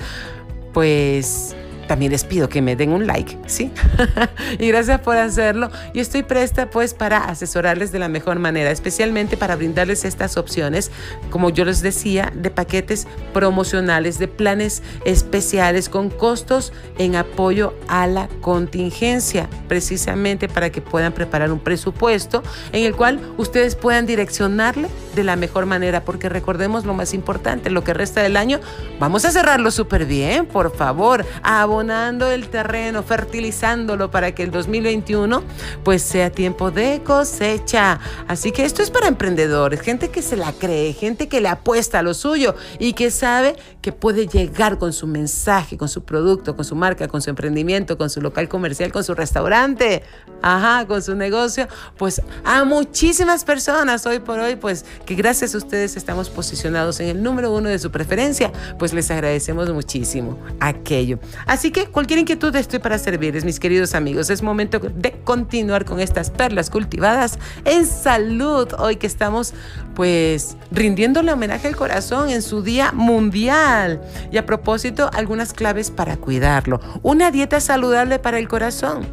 pues 0.74 1.56
también 1.88 2.12
les 2.12 2.24
pido 2.24 2.50
que 2.50 2.62
me 2.62 2.76
den 2.76 2.92
un 2.92 3.08
like, 3.08 3.38
¿sí? 3.48 3.72
y 4.60 4.68
gracias 4.68 5.02
por 5.02 5.18
hacerlo. 5.18 5.70
Y 5.94 6.00
estoy 6.00 6.24
presta 6.24 6.70
pues 6.70 6.94
para 6.94 7.26
asesorarles 7.26 7.92
de 7.92 8.00
la 8.00 8.10
mejor 8.10 8.40
manera, 8.40 8.72
especialmente 8.72 9.38
para 9.38 9.56
brindarles 9.56 10.06
estas 10.06 10.38
opciones, 10.38 10.92
como 11.30 11.50
yo 11.50 11.66
les 11.66 11.82
decía, 11.82 12.32
de 12.36 12.50
paquetes 12.50 13.08
promocionales, 13.34 14.20
de 14.20 14.28
planes 14.28 14.82
especiales 15.06 15.90
con 15.90 16.10
costos 16.10 16.74
en 16.98 17.16
apoyo 17.16 17.74
a 17.88 18.08
la 18.08 18.28
contingencia, 18.42 19.50
precisamente 19.68 20.48
para 20.48 20.70
que 20.70 20.82
puedan 20.82 21.14
preparar 21.14 21.52
un 21.52 21.60
presupuesto 21.60 22.44
en 22.72 22.86
el 22.86 22.96
cual 22.96 23.20
ustedes 23.38 23.76
puedan 23.76 24.06
direccionarle 24.06 24.88
de 25.16 25.24
la 25.24 25.36
mejor 25.36 25.66
manera, 25.66 26.04
porque 26.04 26.30
recordemos 26.30 26.86
lo 26.86 26.94
más 26.94 27.14
importante, 27.14 27.70
lo 27.70 27.84
que 27.84 27.94
resta 27.94 28.22
del 28.22 28.38
año, 28.38 28.60
vamos 29.00 29.26
a 29.26 29.32
cerrarlo 29.32 29.72
súper 29.72 30.06
bien, 30.06 30.46
por 30.46 30.76
favor. 30.76 31.26
A 31.44 31.66
abonando 31.76 32.32
el 32.32 32.48
terreno, 32.48 33.04
fertilizándolo 33.04 34.10
para 34.10 34.34
que 34.34 34.44
el 34.44 34.52
2021 34.52 35.44
pues 35.84 36.02
sea 36.04 36.30
tiempo 36.30 36.72
de 36.72 37.02
cosecha. 37.04 38.00
Así 38.30 38.54
que 38.54 38.64
esto 38.64 38.82
es 38.82 38.90
para 38.90 39.10
emprendedores, 39.10 39.82
gente 39.82 40.08
que 40.08 40.22
se 40.22 40.38
la 40.38 40.54
cree, 40.54 40.94
gente 40.94 41.28
que 41.28 41.42
le 41.42 41.50
apuesta 41.50 42.00
a 42.00 42.02
lo 42.02 42.14
suyo 42.14 42.56
y 42.80 42.94
que 42.94 43.12
sabe 43.12 43.58
que 43.82 43.92
puede 43.92 44.26
llegar 44.26 44.78
con 44.78 44.94
su 44.94 45.06
mensaje, 45.06 45.78
con 45.78 45.90
su 45.90 46.06
producto, 46.06 46.56
con 46.56 46.64
su 46.64 46.76
marca, 46.76 47.10
con 47.10 47.22
su 47.22 47.30
emprendimiento, 47.30 47.98
con 47.98 48.10
su 48.10 48.22
local 48.22 48.48
comercial, 48.48 48.94
con 48.94 49.04
su 49.04 49.14
restaurante, 49.14 50.02
ajá, 50.42 50.88
con 50.88 51.02
su 51.02 51.14
negocio, 51.14 51.68
pues 51.98 52.22
a 52.46 52.64
muchísimas 52.64 53.44
personas 53.44 54.06
hoy 54.06 54.20
por 54.20 54.40
hoy, 54.40 54.56
pues 54.56 54.86
que 55.06 55.16
gracias 55.16 55.54
a 55.56 55.58
ustedes 55.58 55.98
estamos 55.98 56.30
posicionados 56.30 57.02
en 57.02 57.10
el 57.10 57.22
número 57.22 57.52
uno 57.52 57.68
de 57.68 57.80
su 57.80 57.92
preferencia, 57.92 58.54
pues 58.80 58.94
les 58.94 59.12
agradecemos 59.12 59.70
muchísimo 59.72 60.40
aquello. 60.62 61.20
Así 61.46 61.65
Así 61.66 61.72
que 61.72 61.88
cualquier 61.88 62.20
inquietud 62.20 62.56
estoy 62.56 62.78
para 62.78 63.00
servirles, 63.00 63.44
mis 63.44 63.60
queridos 63.60 63.96
amigos. 63.96 64.30
Es 64.30 64.44
momento 64.44 64.78
de 64.78 65.14
continuar 65.24 65.84
con 65.84 66.00
estas 66.00 66.30
perlas 66.30 66.70
cultivadas 66.70 67.40
en 67.64 67.88
salud. 67.88 68.68
Hoy 68.78 68.98
que 68.98 69.08
estamos 69.08 69.56
pues 69.96 70.58
rindiéndole 70.70 71.34
homenaje 71.34 71.68
al 71.68 71.76
corazón 71.76 72.30
en 72.30 72.44
su 72.44 72.62
día 72.62 72.92
mundial. 72.92 74.00
Y 74.32 74.38
a 74.38 74.46
propósito, 74.46 75.10
algunas 75.12 75.54
claves 75.54 75.90
para 75.90 76.18
cuidarlo. 76.18 76.80
Una 77.02 77.32
dieta 77.32 77.60
saludable 77.60 78.20
para 78.20 78.38
el 78.38 78.48
corazón. 78.48 79.04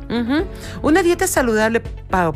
Una 0.83 1.03
dieta 1.03 1.27
saludable 1.27 1.81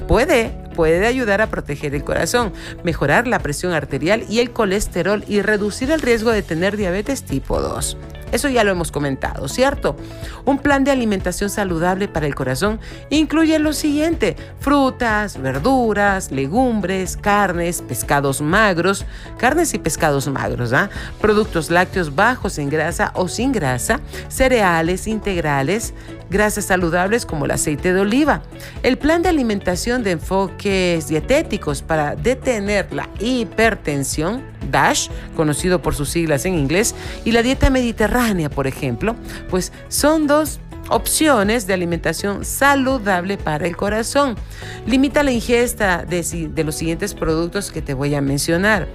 puede 0.09 0.65
puede 0.75 1.07
ayudar 1.07 1.41
a 1.41 1.47
proteger 1.47 1.95
el 1.95 2.05
corazón, 2.05 2.53
mejorar 2.85 3.27
la 3.27 3.39
presión 3.39 3.73
arterial 3.73 4.25
y 4.29 4.41
el 4.41 4.51
colesterol 4.51 5.25
y 5.27 5.41
reducir 5.41 5.91
el 5.91 6.03
riesgo 6.03 6.31
de 6.31 6.43
tener 6.43 6.77
diabetes 6.77 7.23
tipo 7.23 7.61
2. 7.61 7.97
Eso 8.33 8.49
ya 8.49 8.65
lo 8.65 8.73
hemos 8.73 8.91
comentado, 8.91 9.49
¿cierto? 9.49 9.97
Un 10.45 10.59
plan 10.59 10.85
de 10.85 10.91
alimentación 10.91 11.51
saludable 11.51 12.09
para 12.09 12.27
el 12.27 12.35
corazón 12.35 12.79
incluye 13.11 13.59
lo 13.59 13.73
siguiente, 13.73 14.37
frutas, 14.61 15.41
verduras, 15.41 16.31
legumbres, 16.31 17.17
carnes, 17.17 17.83
pescados 17.83 18.41
magros, 18.41 19.05
carnes 19.39 19.75
y 19.75 19.79
pescados 19.79 20.29
magros, 20.29 20.73
¿ah? 20.73 20.89
productos 21.21 21.71
lácteos 21.71 22.15
bajos 22.15 22.59
en 22.59 22.71
grasa 22.71 23.11
o 23.15 23.29
sin 23.29 23.53
grasa, 23.53 24.01
cereales 24.29 25.07
integrales, 25.07 25.95
grasas 26.31 26.67
saludables 26.67 27.27
como 27.27 27.45
el 27.45 27.51
aceite 27.51 27.93
de 27.93 28.01
oliva. 28.01 28.43
El 28.83 28.99
plan 28.99 29.23
de 29.23 29.29
alimentación 29.29 30.03
de 30.03 30.13
enfoques 30.13 31.09
dietéticos 31.09 31.83
para 31.83 32.17
detener 32.17 32.93
la 32.93 33.09
hipertensión, 33.19 34.43
DASH, 34.71 35.09
conocido 35.37 35.83
por 35.83 35.95
sus 35.95 36.09
siglas 36.09 36.45
en 36.45 36.55
inglés, 36.55 36.95
y 37.25 37.33
la 37.33 37.43
dieta 37.43 37.71
mediterránea, 37.71 38.51
por 38.51 38.67
ejemplo, 38.67 39.17
pues 39.51 39.73
son 39.89 40.27
dos 40.27 40.61
opciones 40.89 41.67
de 41.67 41.75
alimentación 41.75 42.45
saludable 42.45 43.39
para 43.39 43.67
el 43.67 43.77
corazón. 43.77 44.37
Limita 44.87 45.23
la 45.23 45.33
ingesta 45.33 46.05
de, 46.05 46.23
de 46.23 46.65
los 46.65 46.75
siguientes 46.75 47.15
productos 47.15 47.71
que 47.71 47.83
te 47.83 47.95
voy 47.95 48.15
a 48.15 48.21
mencionar 48.21 48.89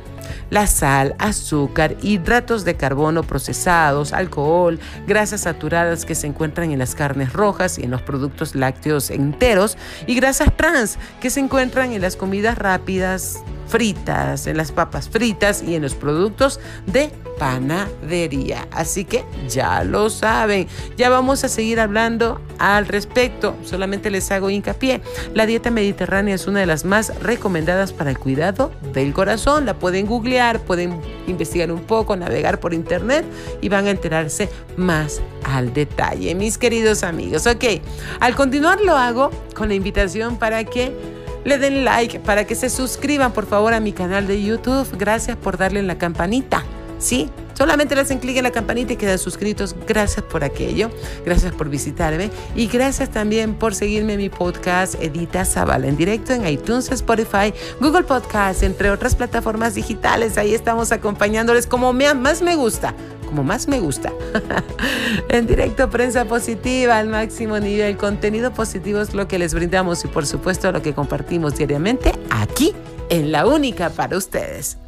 la 0.49 0.67
sal, 0.67 1.15
azúcar, 1.17 1.95
hidratos 2.01 2.65
de 2.65 2.75
carbono 2.75 3.23
procesados, 3.23 4.13
alcohol, 4.13 4.79
grasas 5.07 5.41
saturadas 5.41 6.05
que 6.05 6.15
se 6.15 6.27
encuentran 6.27 6.71
en 6.71 6.79
las 6.79 6.95
carnes 6.95 7.33
rojas 7.33 7.77
y 7.77 7.83
en 7.83 7.91
los 7.91 8.01
productos 8.01 8.55
lácteos 8.55 9.09
enteros 9.09 9.77
y 10.07 10.15
grasas 10.15 10.55
trans 10.55 10.97
que 11.19 11.29
se 11.29 11.39
encuentran 11.39 11.91
en 11.93 12.01
las 12.01 12.15
comidas 12.15 12.57
rápidas, 12.57 13.39
fritas, 13.67 14.47
en 14.47 14.57
las 14.57 14.71
papas 14.71 15.09
fritas 15.09 15.63
y 15.63 15.75
en 15.75 15.81
los 15.81 15.95
productos 15.95 16.59
de 16.85 17.11
panadería. 17.41 18.67
Así 18.69 19.03
que 19.03 19.25
ya 19.49 19.83
lo 19.83 20.11
saben. 20.11 20.67
Ya 20.95 21.09
vamos 21.09 21.43
a 21.43 21.49
seguir 21.49 21.79
hablando 21.79 22.39
al 22.59 22.85
respecto. 22.85 23.55
Solamente 23.65 24.11
les 24.11 24.31
hago 24.31 24.51
hincapié. 24.51 25.01
La 25.33 25.47
dieta 25.47 25.71
mediterránea 25.71 26.35
es 26.35 26.45
una 26.45 26.59
de 26.59 26.67
las 26.67 26.85
más 26.85 27.19
recomendadas 27.19 27.93
para 27.93 28.11
el 28.11 28.19
cuidado 28.19 28.71
del 28.93 29.11
corazón. 29.11 29.65
La 29.65 29.73
pueden 29.73 30.05
googlear, 30.05 30.59
pueden 30.59 31.01
investigar 31.25 31.71
un 31.71 31.81
poco, 31.81 32.15
navegar 32.15 32.59
por 32.59 32.75
internet 32.75 33.25
y 33.59 33.69
van 33.69 33.87
a 33.87 33.89
enterarse 33.89 34.47
más 34.77 35.19
al 35.43 35.73
detalle. 35.73 36.35
Mis 36.35 36.59
queridos 36.59 37.01
amigos. 37.01 37.47
Ok, 37.47 37.81
al 38.19 38.35
continuar 38.35 38.81
lo 38.81 38.95
hago 38.95 39.31
con 39.55 39.69
la 39.69 39.73
invitación 39.73 40.37
para 40.37 40.63
que 40.63 40.95
le 41.43 41.57
den 41.57 41.85
like, 41.85 42.19
para 42.19 42.45
que 42.45 42.53
se 42.53 42.69
suscriban 42.69 43.33
por 43.33 43.47
favor 43.47 43.73
a 43.73 43.79
mi 43.79 43.93
canal 43.93 44.27
de 44.27 44.43
YouTube. 44.43 44.87
Gracias 44.95 45.37
por 45.37 45.57
darle 45.57 45.79
en 45.79 45.87
la 45.87 45.97
campanita. 45.97 46.63
¿Sí? 47.01 47.29
Solamente 47.55 47.95
le 47.95 48.01
hacen 48.01 48.19
clic 48.19 48.37
en 48.37 48.43
la 48.43 48.51
campanita 48.51 48.93
y 48.93 48.95
quedan 48.95 49.17
suscritos. 49.17 49.75
Gracias 49.87 50.23
por 50.23 50.43
aquello. 50.43 50.91
Gracias 51.25 51.51
por 51.53 51.67
visitarme. 51.67 52.29
Y 52.55 52.67
gracias 52.67 53.09
también 53.09 53.55
por 53.55 53.73
seguirme 53.73 54.13
en 54.13 54.19
mi 54.19 54.29
podcast 54.29 54.95
Edita 55.01 55.43
Zavala 55.43 55.87
en 55.87 55.97
directo 55.97 56.31
en 56.33 56.47
iTunes, 56.47 56.91
Spotify, 56.91 57.53
Google 57.79 58.03
Podcast, 58.03 58.61
entre 58.61 58.91
otras 58.91 59.15
plataformas 59.15 59.73
digitales. 59.73 60.37
Ahí 60.37 60.53
estamos 60.53 60.91
acompañándoles 60.91 61.65
como 61.65 61.91
más 61.91 62.41
me 62.41 62.55
gusta 62.55 62.95
como 63.25 63.45
más 63.45 63.69
me 63.69 63.79
gusta. 63.79 64.11
en 65.29 65.47
directo, 65.47 65.89
prensa 65.89 66.25
positiva 66.25 66.97
al 66.97 67.07
máximo 67.07 67.57
nivel. 67.59 67.95
Contenido 67.95 68.53
positivo 68.53 68.99
es 68.99 69.13
lo 69.13 69.29
que 69.29 69.39
les 69.39 69.53
brindamos 69.53 70.03
y 70.03 70.09
por 70.09 70.25
supuesto 70.25 70.69
lo 70.73 70.81
que 70.81 70.93
compartimos 70.93 71.55
diariamente 71.55 72.11
aquí 72.29 72.73
en 73.09 73.31
La 73.31 73.45
Única 73.45 73.89
para 73.89 74.17
ustedes. 74.17 74.80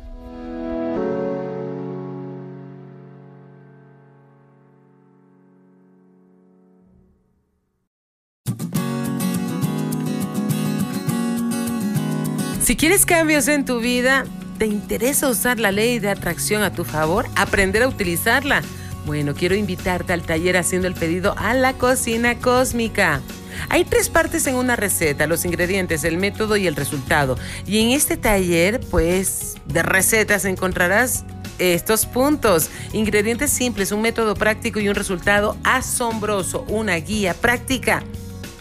Si 12.74 12.78
quieres 12.78 13.06
cambios 13.06 13.48
en 13.50 13.66
tu 13.66 13.80
vida, 13.80 14.26
¿Te 14.58 14.66
interesa 14.66 15.30
usar 15.30 15.60
la 15.60 15.72
ley 15.72 16.00
de 16.00 16.10
atracción 16.10 16.64
a 16.64 16.74
tu 16.74 16.84
favor? 16.84 17.28
¿Aprender 17.36 17.84
a 17.84 17.88
utilizarla? 17.88 18.64
Bueno, 19.06 19.36
quiero 19.36 19.54
invitarte 19.54 20.12
al 20.12 20.24
taller 20.24 20.58
haciendo 20.58 20.88
el 20.88 20.96
pedido 20.96 21.36
a 21.38 21.54
la 21.54 21.74
cocina 21.74 22.40
cósmica. 22.40 23.22
Hay 23.70 23.86
tres 23.86 24.10
partes 24.10 24.48
en 24.48 24.56
una 24.56 24.76
receta, 24.76 25.28
los 25.28 25.46
ingredientes, 25.46 26.04
el 26.04 26.18
método 26.18 26.58
y 26.58 26.66
el 26.66 26.76
resultado. 26.76 27.38
Y 27.68 27.80
en 27.80 27.92
este 27.92 28.18
taller, 28.18 28.80
pues, 28.90 29.54
de 29.68 29.84
recetas 29.84 30.44
encontrarás 30.46 31.26
estos 31.60 32.08
puntos. 32.08 32.72
Ingredientes 32.92 33.52
simples, 33.52 33.92
un 33.92 34.02
método 34.02 34.34
práctico 34.34 34.80
y 34.80 34.90
un 34.90 34.96
resultado 34.96 35.58
asombroso, 35.64 36.66
una 36.70 36.96
guía 36.96 37.36
práctica. 37.36 38.04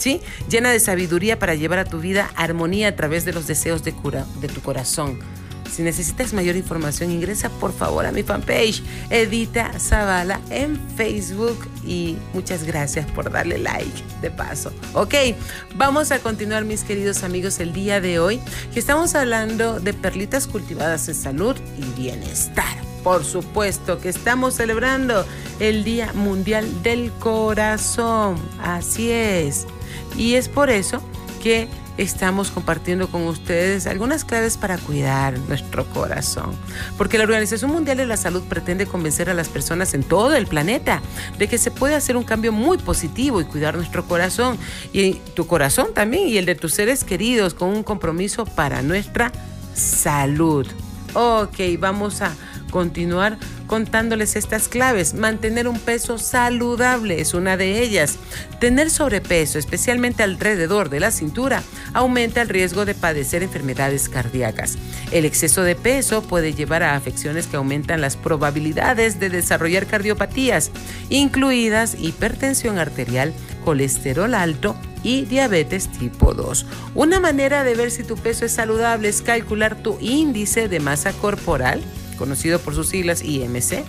¿Sí? 0.02 0.20
Llena 0.48 0.72
de 0.72 0.80
sabiduría 0.80 1.38
para 1.38 1.54
llevar 1.54 1.78
a 1.78 1.84
tu 1.84 2.00
vida 2.00 2.28
armonía 2.34 2.88
a 2.88 2.96
través 2.96 3.24
de 3.24 3.32
los 3.32 3.46
deseos 3.46 3.84
de, 3.84 3.92
cura, 3.92 4.26
de 4.40 4.48
tu 4.48 4.60
corazón. 4.60 5.20
Si 5.70 5.84
necesitas 5.84 6.32
mayor 6.32 6.56
información, 6.56 7.12
ingresa 7.12 7.50
por 7.50 7.72
favor 7.72 8.04
a 8.04 8.10
mi 8.10 8.24
fanpage, 8.24 8.82
Edita 9.10 9.78
Zavala, 9.78 10.40
en 10.50 10.76
Facebook. 10.96 11.68
Y 11.86 12.16
muchas 12.34 12.64
gracias 12.64 13.08
por 13.12 13.30
darle 13.30 13.58
like 13.58 14.02
de 14.20 14.32
paso. 14.32 14.72
Ok, 14.92 15.14
vamos 15.76 16.10
a 16.10 16.18
continuar, 16.18 16.64
mis 16.64 16.82
queridos 16.82 17.22
amigos, 17.22 17.60
el 17.60 17.72
día 17.72 18.00
de 18.00 18.18
hoy, 18.18 18.40
que 18.74 18.80
estamos 18.80 19.14
hablando 19.14 19.78
de 19.78 19.92
perlitas 19.92 20.48
cultivadas 20.48 21.06
en 21.06 21.14
salud 21.14 21.54
y 21.78 22.00
bienestar. 22.00 22.76
Por 23.04 23.24
supuesto 23.24 24.00
que 24.00 24.08
estamos 24.08 24.54
celebrando 24.54 25.24
el 25.60 25.84
Día 25.84 26.12
Mundial 26.12 26.82
del 26.82 27.12
Corazón. 27.12 28.36
Así 28.60 29.12
es. 29.12 29.64
Y 30.16 30.34
es 30.34 30.48
por 30.48 30.70
eso 30.70 31.02
que 31.42 31.68
estamos 31.98 32.50
compartiendo 32.50 33.08
con 33.08 33.26
ustedes 33.26 33.86
algunas 33.86 34.24
claves 34.24 34.56
para 34.56 34.78
cuidar 34.78 35.38
nuestro 35.40 35.84
corazón. 35.86 36.52
Porque 36.96 37.18
la 37.18 37.24
Organización 37.24 37.70
Mundial 37.70 37.98
de 37.98 38.06
la 38.06 38.16
Salud 38.16 38.42
pretende 38.48 38.86
convencer 38.86 39.28
a 39.28 39.34
las 39.34 39.48
personas 39.48 39.94
en 39.94 40.02
todo 40.02 40.34
el 40.34 40.46
planeta 40.46 41.02
de 41.38 41.48
que 41.48 41.58
se 41.58 41.70
puede 41.70 41.94
hacer 41.94 42.16
un 42.16 42.24
cambio 42.24 42.52
muy 42.52 42.78
positivo 42.78 43.40
y 43.40 43.44
cuidar 43.44 43.76
nuestro 43.76 44.06
corazón 44.06 44.58
y 44.92 45.14
tu 45.34 45.46
corazón 45.46 45.88
también 45.94 46.28
y 46.28 46.38
el 46.38 46.46
de 46.46 46.54
tus 46.54 46.74
seres 46.74 47.04
queridos 47.04 47.54
con 47.54 47.68
un 47.68 47.82
compromiso 47.82 48.46
para 48.46 48.82
nuestra 48.82 49.32
salud. 49.74 50.66
Ok, 51.14 51.58
vamos 51.78 52.22
a 52.22 52.34
continuar 52.72 53.38
contándoles 53.68 54.34
estas 54.34 54.66
claves. 54.66 55.14
Mantener 55.14 55.68
un 55.68 55.78
peso 55.78 56.18
saludable 56.18 57.20
es 57.20 57.34
una 57.34 57.56
de 57.56 57.80
ellas. 57.80 58.18
Tener 58.58 58.90
sobrepeso, 58.90 59.60
especialmente 59.60 60.24
alrededor 60.24 60.88
de 60.88 60.98
la 60.98 61.12
cintura, 61.12 61.62
aumenta 61.94 62.42
el 62.42 62.48
riesgo 62.48 62.84
de 62.84 62.94
padecer 62.94 63.44
enfermedades 63.44 64.08
cardíacas. 64.08 64.76
El 65.12 65.24
exceso 65.24 65.62
de 65.62 65.76
peso 65.76 66.22
puede 66.22 66.54
llevar 66.54 66.82
a 66.82 66.96
afecciones 66.96 67.46
que 67.46 67.56
aumentan 67.56 68.00
las 68.00 68.16
probabilidades 68.16 69.20
de 69.20 69.30
desarrollar 69.30 69.86
cardiopatías, 69.86 70.72
incluidas 71.08 71.96
hipertensión 72.00 72.78
arterial, 72.78 73.32
colesterol 73.64 74.34
alto, 74.34 74.74
y 75.02 75.24
diabetes 75.24 75.88
tipo 75.88 76.34
2. 76.34 76.66
Una 76.94 77.20
manera 77.20 77.64
de 77.64 77.74
ver 77.74 77.90
si 77.90 78.04
tu 78.04 78.16
peso 78.16 78.44
es 78.44 78.52
saludable 78.52 79.08
es 79.08 79.22
calcular 79.22 79.74
tu 79.74 79.98
índice 80.00 80.68
de 80.68 80.80
masa 80.80 81.12
corporal 81.12 81.82
conocido 82.22 82.60
por 82.60 82.72
sus 82.72 82.88
siglas 82.88 83.24
IMC, 83.24 83.82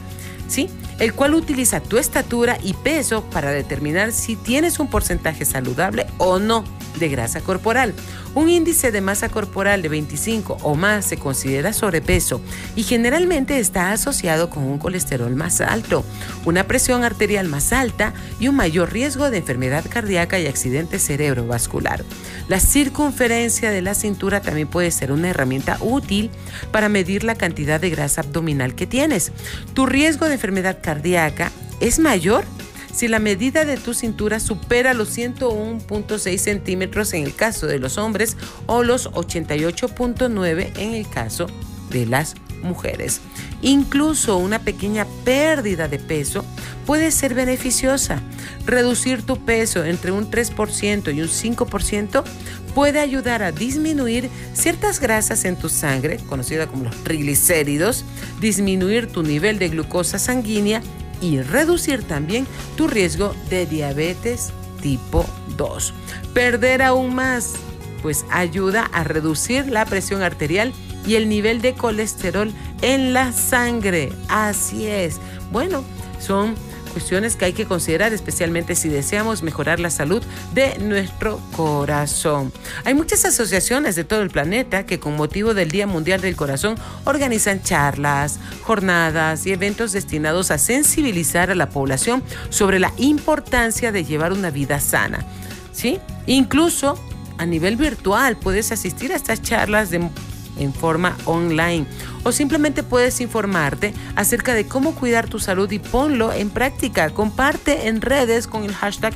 ¿sí? 0.47 0.67
El 0.99 1.13
cual 1.13 1.33
utiliza 1.33 1.81
tu 1.81 1.97
estatura 1.97 2.57
y 2.63 2.73
peso 2.73 3.23
para 3.29 3.51
determinar 3.51 4.11
si 4.11 4.35
tienes 4.35 4.79
un 4.79 4.89
porcentaje 4.89 5.45
saludable 5.45 6.05
o 6.17 6.39
no 6.39 6.63
de 6.99 7.09
grasa 7.09 7.41
corporal. 7.41 7.93
Un 8.35 8.49
índice 8.49 8.91
de 8.91 9.01
masa 9.01 9.29
corporal 9.29 9.83
de 9.83 9.89
25 9.89 10.57
o 10.63 10.75
más 10.75 11.05
se 11.05 11.17
considera 11.17 11.71
sobrepeso 11.71 12.41
y 12.75 12.83
generalmente 12.83 13.59
está 13.59 13.91
asociado 13.91 14.49
con 14.49 14.63
un 14.63 14.79
colesterol 14.79 15.35
más 15.35 15.61
alto, 15.61 16.03
una 16.43 16.65
presión 16.65 17.03
arterial 17.03 17.47
más 17.47 17.73
alta 17.73 18.13
y 18.39 18.47
un 18.47 18.55
mayor 18.55 18.91
riesgo 18.91 19.29
de 19.29 19.37
enfermedad 19.37 19.85
cardíaca 19.87 20.39
y 20.39 20.47
accidente 20.47 20.97
cerebrovascular. 20.97 22.03
La 22.47 22.59
circunferencia 22.59 23.69
de 23.69 23.81
la 23.81 23.93
cintura 23.93 24.41
también 24.41 24.67
puede 24.67 24.89
ser 24.89 25.11
una 25.11 25.29
herramienta 25.29 25.77
útil 25.79 26.31
para 26.71 26.89
medir 26.89 27.23
la 27.23 27.35
cantidad 27.35 27.79
de 27.79 27.91
grasa 27.91 28.21
abdominal 28.21 28.73
que 28.73 28.87
tienes. 28.87 29.31
Tu 29.73 29.85
riesgo 29.85 30.27
de 30.27 30.33
enfermedad 30.33 30.81
cardíaca 30.83 31.51
es 31.79 31.97
mayor 31.97 32.45
si 32.93 33.07
la 33.07 33.17
medida 33.17 33.65
de 33.65 33.77
tu 33.77 33.95
cintura 33.95 34.39
supera 34.39 34.93
los 34.93 35.17
101.6 35.17 36.37
centímetros 36.37 37.13
en 37.13 37.23
el 37.23 37.35
caso 37.35 37.65
de 37.65 37.79
los 37.79 37.97
hombres 37.97 38.37
o 38.67 38.83
los 38.83 39.09
88.9 39.11 40.77
en 40.77 40.93
el 40.93 41.09
caso 41.09 41.47
de 41.89 42.05
las 42.05 42.35
mujeres. 42.63 43.21
Incluso 43.61 44.37
una 44.37 44.59
pequeña 44.59 45.05
pérdida 45.23 45.87
de 45.87 45.99
peso 45.99 46.45
puede 46.85 47.11
ser 47.11 47.33
beneficiosa. 47.33 48.21
Reducir 48.65 49.23
tu 49.25 49.43
peso 49.43 49.83
entre 49.83 50.11
un 50.11 50.29
3% 50.29 51.13
y 51.13 51.21
un 51.21 51.27
5% 51.27 52.23
puede 52.73 52.99
ayudar 52.99 53.43
a 53.43 53.51
disminuir 53.51 54.29
ciertas 54.53 54.99
grasas 54.99 55.45
en 55.45 55.55
tu 55.55 55.69
sangre, 55.69 56.17
conocida 56.27 56.67
como 56.67 56.85
los 56.85 57.03
triglicéridos, 57.03 58.03
disminuir 58.39 59.07
tu 59.07 59.23
nivel 59.23 59.59
de 59.59 59.69
glucosa 59.69 60.19
sanguínea 60.19 60.81
y 61.21 61.41
reducir 61.41 62.03
también 62.03 62.45
tu 62.75 62.87
riesgo 62.87 63.35
de 63.49 63.65
diabetes 63.65 64.51
tipo 64.81 65.25
2. 65.55 65.93
Perder 66.33 66.81
aún 66.81 67.15
más, 67.15 67.53
pues 68.01 68.25
ayuda 68.29 68.89
a 68.91 69.03
reducir 69.03 69.67
la 69.67 69.85
presión 69.85 70.21
arterial 70.21 70.73
y 71.05 71.15
el 71.15 71.29
nivel 71.29 71.61
de 71.61 71.73
colesterol 71.73 72.51
en 72.81 73.13
la 73.13 73.31
sangre. 73.31 74.11
Así 74.29 74.87
es. 74.87 75.19
Bueno, 75.51 75.83
son 76.19 76.55
cuestiones 76.93 77.35
que 77.35 77.45
hay 77.45 77.53
que 77.53 77.65
considerar, 77.65 78.13
especialmente 78.13 78.75
si 78.75 78.87
deseamos 78.87 79.43
mejorar 79.43 79.79
la 79.79 79.89
salud 79.89 80.23
de 80.53 80.77
nuestro 80.77 81.41
corazón. 81.55 82.53
Hay 82.85 82.93
muchas 82.93 83.25
asociaciones 83.25 83.95
de 83.95 84.03
todo 84.03 84.21
el 84.21 84.29
planeta 84.29 84.85
que 84.85 84.99
con 84.99 85.15
motivo 85.15 85.53
del 85.53 85.71
Día 85.71 85.87
Mundial 85.87 86.21
del 86.21 86.35
Corazón 86.35 86.75
organizan 87.03 87.63
charlas, 87.63 88.39
jornadas 88.61 89.45
y 89.45 89.51
eventos 89.51 89.91
destinados 89.91 90.51
a 90.51 90.57
sensibilizar 90.57 91.49
a 91.49 91.55
la 91.55 91.69
población 91.69 92.23
sobre 92.49 92.79
la 92.79 92.93
importancia 92.97 93.91
de 93.91 94.05
llevar 94.05 94.31
una 94.31 94.51
vida 94.51 94.79
sana. 94.79 95.25
¿Sí? 95.73 95.99
Incluso 96.27 96.97
a 97.39 97.45
nivel 97.47 97.75
virtual 97.75 98.37
puedes 98.37 98.71
asistir 98.71 99.11
a 99.11 99.15
estas 99.15 99.41
charlas 99.41 99.89
de 99.89 100.07
en 100.57 100.73
forma 100.73 101.17
online 101.25 101.85
o 102.23 102.31
simplemente 102.31 102.83
puedes 102.83 103.21
informarte 103.21 103.93
acerca 104.15 104.53
de 104.53 104.67
cómo 104.67 104.95
cuidar 104.95 105.27
tu 105.27 105.39
salud 105.39 105.69
y 105.71 105.79
ponlo 105.79 106.33
en 106.33 106.49
práctica. 106.49 107.09
Comparte 107.09 107.87
en 107.87 108.01
redes 108.01 108.47
con 108.47 108.63
el 108.63 108.73
hashtag 108.73 109.13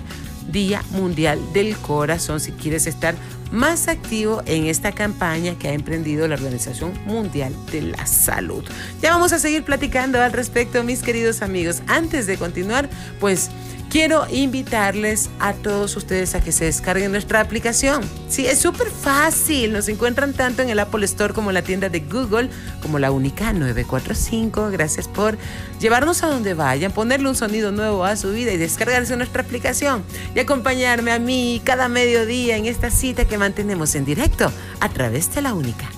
Día 0.51 0.81
Mundial 0.91 1.39
del 1.53 1.75
Corazón 1.77 2.39
si 2.39 2.51
quieres 2.51 2.87
estar 2.87 3.15
más 3.51 3.87
activo 3.87 4.41
en 4.45 4.65
esta 4.65 4.91
campaña 4.91 5.57
que 5.57 5.69
ha 5.69 5.73
emprendido 5.73 6.27
la 6.27 6.35
Organización 6.35 6.93
Mundial 7.05 7.53
de 7.71 7.81
la 7.81 8.05
Salud. 8.05 8.63
Ya 9.01 9.11
vamos 9.11 9.33
a 9.33 9.39
seguir 9.39 9.63
platicando 9.63 10.21
al 10.21 10.33
respecto, 10.33 10.83
mis 10.83 11.01
queridos 11.01 11.41
amigos. 11.41 11.81
Antes 11.87 12.27
de 12.27 12.37
continuar, 12.37 12.89
pues 13.19 13.49
quiero 13.97 14.27
invitarles 14.29 15.31
a 15.39 15.53
todos 15.53 15.97
ustedes 15.97 16.35
a 16.35 16.39
que 16.39 16.51
se 16.51 16.65
descarguen 16.65 17.11
nuestra 17.11 17.41
aplicación. 17.41 18.03
Sí, 18.29 18.45
es 18.45 18.59
súper 18.59 18.91
fácil. 18.91 19.73
Nos 19.73 19.89
encuentran 19.89 20.33
tanto 20.33 20.61
en 20.61 20.69
el 20.69 20.77
Apple 20.77 21.03
Store 21.05 21.33
como 21.33 21.49
en 21.49 21.55
la 21.55 21.63
tienda 21.63 21.89
de 21.89 22.01
Google, 22.01 22.51
como 22.83 22.99
la 22.99 23.09
única 23.09 23.53
945. 23.53 24.69
Gracias 24.69 25.07
por 25.07 25.39
llevarnos 25.79 26.21
a 26.21 26.27
donde 26.27 26.53
vayan, 26.53 26.91
ponerle 26.91 27.27
un 27.27 27.35
sonido 27.35 27.71
nuevo 27.71 28.05
a 28.05 28.15
su 28.17 28.33
vida 28.33 28.51
y 28.51 28.57
descargarse 28.57 29.17
nuestra 29.17 29.41
aplicación 29.41 30.03
y 30.35 30.41
acompañarme 30.41 31.11
a 31.11 31.17
mí 31.17 31.59
cada 31.63 31.87
mediodía 31.87 32.55
en 32.55 32.67
esta 32.67 32.91
cita 32.91 33.25
que 33.25 33.39
mantenemos 33.39 33.95
en 33.95 34.05
directo 34.05 34.51
a 34.79 34.89
través 34.89 35.33
de 35.33 35.41
la 35.41 35.55
única. 35.55 35.89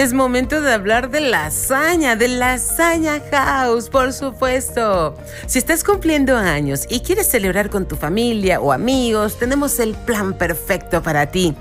Es 0.00 0.14
momento 0.14 0.62
de 0.62 0.72
hablar 0.72 1.10
de 1.10 1.20
lasaña, 1.20 2.16
de 2.16 2.28
lasaña 2.28 3.20
house, 3.30 3.90
por 3.90 4.14
supuesto. 4.14 5.14
Si 5.46 5.58
estás 5.58 5.84
cumpliendo 5.84 6.38
años 6.38 6.86
y 6.88 7.00
quieres 7.00 7.26
celebrar 7.26 7.68
con 7.68 7.86
tu 7.86 7.96
familia 7.96 8.60
o 8.60 8.72
amigos, 8.72 9.38
tenemos 9.38 9.78
el 9.78 9.94
plan 9.94 10.32
perfecto 10.32 11.02
para 11.02 11.26
ti. 11.26 11.54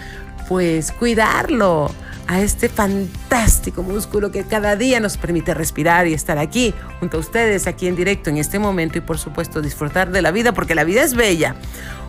pues 0.48 0.92
cuidarlo 0.92 1.92
a 2.28 2.42
este 2.42 2.70
fantástico 2.70 3.84
músculo 3.84 4.32
que 4.32 4.44
cada 4.44 4.76
día 4.76 5.00
nos 5.00 5.18
permite 5.18 5.54
respirar 5.54 6.08
y 6.08 6.14
estar 6.14 6.38
aquí 6.38 6.74
junto 7.00 7.18
a 7.18 7.20
ustedes, 7.20 7.68
aquí 7.68 7.88
en 7.88 7.96
directo 7.96 8.30
en 8.30 8.38
este 8.38 8.60
momento 8.60 8.98
y 8.98 9.02
por 9.02 9.18
supuesto 9.18 9.62
disfrutar 9.62 10.12
de 10.12 10.22
la 10.22 10.32
vida 10.32 10.54
porque 10.54 10.76
la 10.76 10.84
vida 10.84 11.04
es 11.04 11.14
bella. 11.14 11.56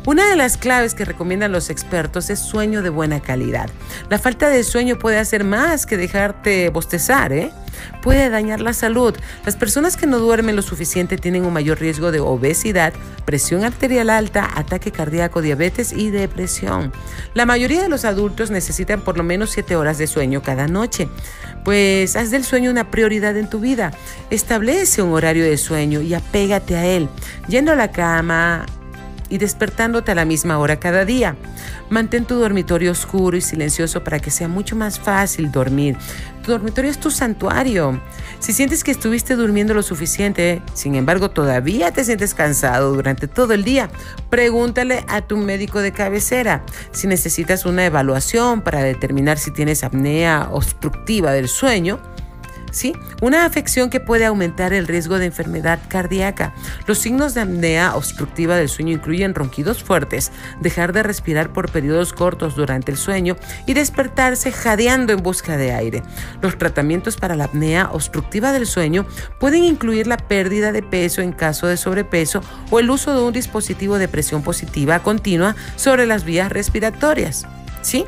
Una 0.04 0.28
de 0.28 0.34
las 0.34 0.56
claves 0.56 0.94
que 0.94 1.04
recomiendan 1.04 1.52
los 1.52 1.70
expertos 1.70 2.28
es 2.28 2.40
sueño 2.40 2.82
de 2.82 2.90
buena 2.90 3.20
calidad. 3.20 3.70
La 4.10 4.18
falta 4.18 4.48
de 4.48 4.64
sueño 4.64 4.98
puede 4.98 5.18
hacer 5.18 5.44
más 5.44 5.86
que 5.86 5.96
dejarte 5.96 6.70
bostezar, 6.70 7.32
¿eh? 7.32 7.52
puede 8.02 8.28
dañar 8.28 8.60
la 8.60 8.72
salud. 8.72 9.14
Las 9.46 9.56
personas 9.56 9.96
que 9.96 10.08
no 10.08 10.18
duermen 10.18 10.56
lo 10.56 10.62
suficiente 10.62 11.18
tienen 11.18 11.44
un 11.44 11.52
mayor 11.52 11.78
riesgo 11.78 12.10
de 12.10 12.18
obesidad, 12.18 12.92
presión 13.24 13.62
arterial 13.62 14.10
alta, 14.10 14.50
ataque 14.56 14.90
cardíaco, 14.90 15.40
diabetes 15.40 15.92
y 15.92 16.10
depresión. 16.10 16.92
La 17.34 17.46
mayoría 17.46 17.82
de 17.82 17.88
los 17.88 18.04
adultos 18.04 18.50
necesitan 18.50 19.02
por 19.02 19.16
lo 19.16 19.22
menos 19.22 19.50
7 19.50 19.76
horas 19.76 19.98
de 19.98 20.08
sueño 20.08 20.42
cada 20.42 20.66
noche. 20.66 21.08
Pues 21.64 22.16
haz 22.16 22.32
del 22.32 22.44
sueño 22.44 22.72
una 22.72 22.90
prioridad 22.90 23.36
en 23.36 23.48
tu 23.48 23.60
vida. 23.60 23.92
Establece 24.30 25.00
un 25.00 25.12
horario 25.12 25.44
de 25.44 25.56
sueño 25.56 26.00
y 26.00 26.12
apégate 26.14 26.76
a 26.76 26.86
él. 26.86 27.08
Yendo 27.46 27.70
a 27.70 27.76
la 27.76 27.92
cama, 27.92 28.66
y 29.32 29.38
despertándote 29.38 30.12
a 30.12 30.14
la 30.14 30.26
misma 30.26 30.58
hora 30.58 30.78
cada 30.78 31.06
día. 31.06 31.36
Mantén 31.88 32.26
tu 32.26 32.34
dormitorio 32.34 32.92
oscuro 32.92 33.34
y 33.34 33.40
silencioso 33.40 34.04
para 34.04 34.20
que 34.20 34.30
sea 34.30 34.46
mucho 34.46 34.76
más 34.76 35.00
fácil 35.00 35.50
dormir. 35.50 35.96
Tu 36.44 36.50
dormitorio 36.50 36.90
es 36.90 36.98
tu 36.98 37.10
santuario. 37.10 37.98
Si 38.40 38.52
sientes 38.52 38.84
que 38.84 38.90
estuviste 38.90 39.34
durmiendo 39.34 39.72
lo 39.72 39.82
suficiente, 39.82 40.60
sin 40.74 40.96
embargo 40.96 41.30
todavía 41.30 41.92
te 41.92 42.04
sientes 42.04 42.34
cansado 42.34 42.92
durante 42.92 43.26
todo 43.26 43.54
el 43.54 43.64
día, 43.64 43.88
pregúntale 44.28 45.02
a 45.08 45.22
tu 45.22 45.38
médico 45.38 45.80
de 45.80 45.92
cabecera 45.92 46.62
si 46.90 47.06
necesitas 47.06 47.64
una 47.64 47.86
evaluación 47.86 48.60
para 48.60 48.82
determinar 48.82 49.38
si 49.38 49.50
tienes 49.50 49.82
apnea 49.82 50.48
obstructiva 50.50 51.32
del 51.32 51.48
sueño 51.48 52.00
¿sí? 52.72 52.94
Una 53.20 53.44
afección 53.44 53.90
que 53.90 54.00
puede 54.00 54.24
aumentar 54.24 54.72
el 54.72 54.88
riesgo 54.88 55.18
de 55.18 55.26
enfermedad 55.26 55.78
cardíaca. 55.88 56.52
Los 56.86 56.98
signos 56.98 57.34
de 57.34 57.42
apnea 57.42 57.94
obstructiva 57.94 58.56
del 58.56 58.68
sueño 58.68 58.92
incluyen 58.92 59.34
ronquidos 59.34 59.84
fuertes, 59.84 60.32
dejar 60.60 60.92
de 60.92 61.04
respirar 61.04 61.52
por 61.52 61.70
periodos 61.70 62.12
cortos 62.12 62.56
durante 62.56 62.90
el 62.90 62.98
sueño 62.98 63.36
y 63.66 63.74
despertarse 63.74 64.50
jadeando 64.50 65.12
en 65.12 65.22
busca 65.22 65.56
de 65.56 65.72
aire. 65.72 66.02
Los 66.40 66.58
tratamientos 66.58 67.16
para 67.16 67.36
la 67.36 67.44
apnea 67.44 67.90
obstructiva 67.92 68.52
del 68.52 68.66
sueño 68.66 69.06
pueden 69.38 69.62
incluir 69.62 70.06
la 70.06 70.16
pérdida 70.16 70.72
de 70.72 70.82
peso 70.82 71.22
en 71.22 71.32
caso 71.32 71.66
de 71.66 71.76
sobrepeso 71.76 72.42
o 72.70 72.80
el 72.80 72.90
uso 72.90 73.14
de 73.14 73.22
un 73.22 73.32
dispositivo 73.32 73.98
de 73.98 74.08
presión 74.08 74.42
positiva 74.42 75.02
continua 75.02 75.54
sobre 75.76 76.06
las 76.06 76.24
vías 76.24 76.50
respiratorias. 76.50 77.46
¿Sí? 77.82 78.06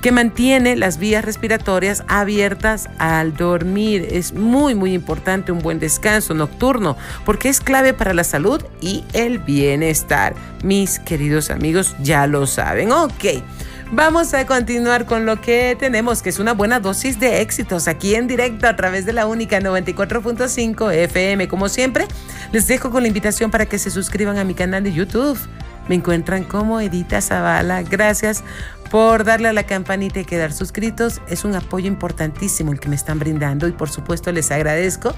Que 0.00 0.12
mantiene 0.12 0.76
las 0.76 0.98
vías 0.98 1.24
respiratorias 1.24 2.04
abiertas 2.08 2.88
al 2.98 3.36
dormir. 3.36 4.08
Es 4.10 4.32
muy, 4.34 4.74
muy 4.74 4.92
importante 4.94 5.52
un 5.52 5.60
buen 5.60 5.78
descanso 5.78 6.34
nocturno 6.34 6.96
porque 7.24 7.48
es 7.48 7.60
clave 7.60 7.94
para 7.94 8.14
la 8.14 8.24
salud 8.24 8.62
y 8.80 9.04
el 9.12 9.38
bienestar. 9.38 10.34
Mis 10.62 10.98
queridos 10.98 11.50
amigos 11.50 11.94
ya 12.02 12.26
lo 12.26 12.46
saben. 12.46 12.92
Ok. 12.92 13.24
Vamos 13.92 14.34
a 14.34 14.44
continuar 14.46 15.04
con 15.04 15.24
lo 15.24 15.40
que 15.40 15.76
tenemos, 15.78 16.20
que 16.22 16.30
es 16.30 16.38
una 16.38 16.52
buena 16.52 16.80
dosis 16.80 17.20
de 17.20 17.42
éxitos 17.42 17.86
aquí 17.86 18.14
en 18.14 18.26
directo 18.26 18.66
a 18.66 18.74
través 18.74 19.06
de 19.06 19.12
la 19.12 19.26
única 19.26 19.60
94.5 19.60 20.92
FM. 20.92 21.46
Como 21.48 21.68
siempre, 21.68 22.06
les 22.50 22.66
dejo 22.66 22.90
con 22.90 23.02
la 23.02 23.08
invitación 23.08 23.50
para 23.50 23.66
que 23.66 23.78
se 23.78 23.90
suscriban 23.90 24.38
a 24.38 24.44
mi 24.44 24.54
canal 24.54 24.82
de 24.82 24.92
YouTube. 24.92 25.38
Me 25.88 25.94
encuentran 25.94 26.44
como 26.44 26.80
Edita 26.80 27.20
Zavala. 27.20 27.82
Gracias 27.82 28.42
por 28.90 29.24
darle 29.24 29.48
a 29.48 29.52
la 29.52 29.64
campanita 29.64 30.20
y 30.20 30.24
quedar 30.24 30.52
suscritos. 30.52 31.20
Es 31.28 31.44
un 31.44 31.54
apoyo 31.54 31.86
importantísimo 31.86 32.72
el 32.72 32.80
que 32.80 32.88
me 32.88 32.96
están 32.96 33.18
brindando 33.18 33.68
y 33.68 33.72
por 33.72 33.90
supuesto 33.90 34.32
les 34.32 34.50
agradezco 34.50 35.14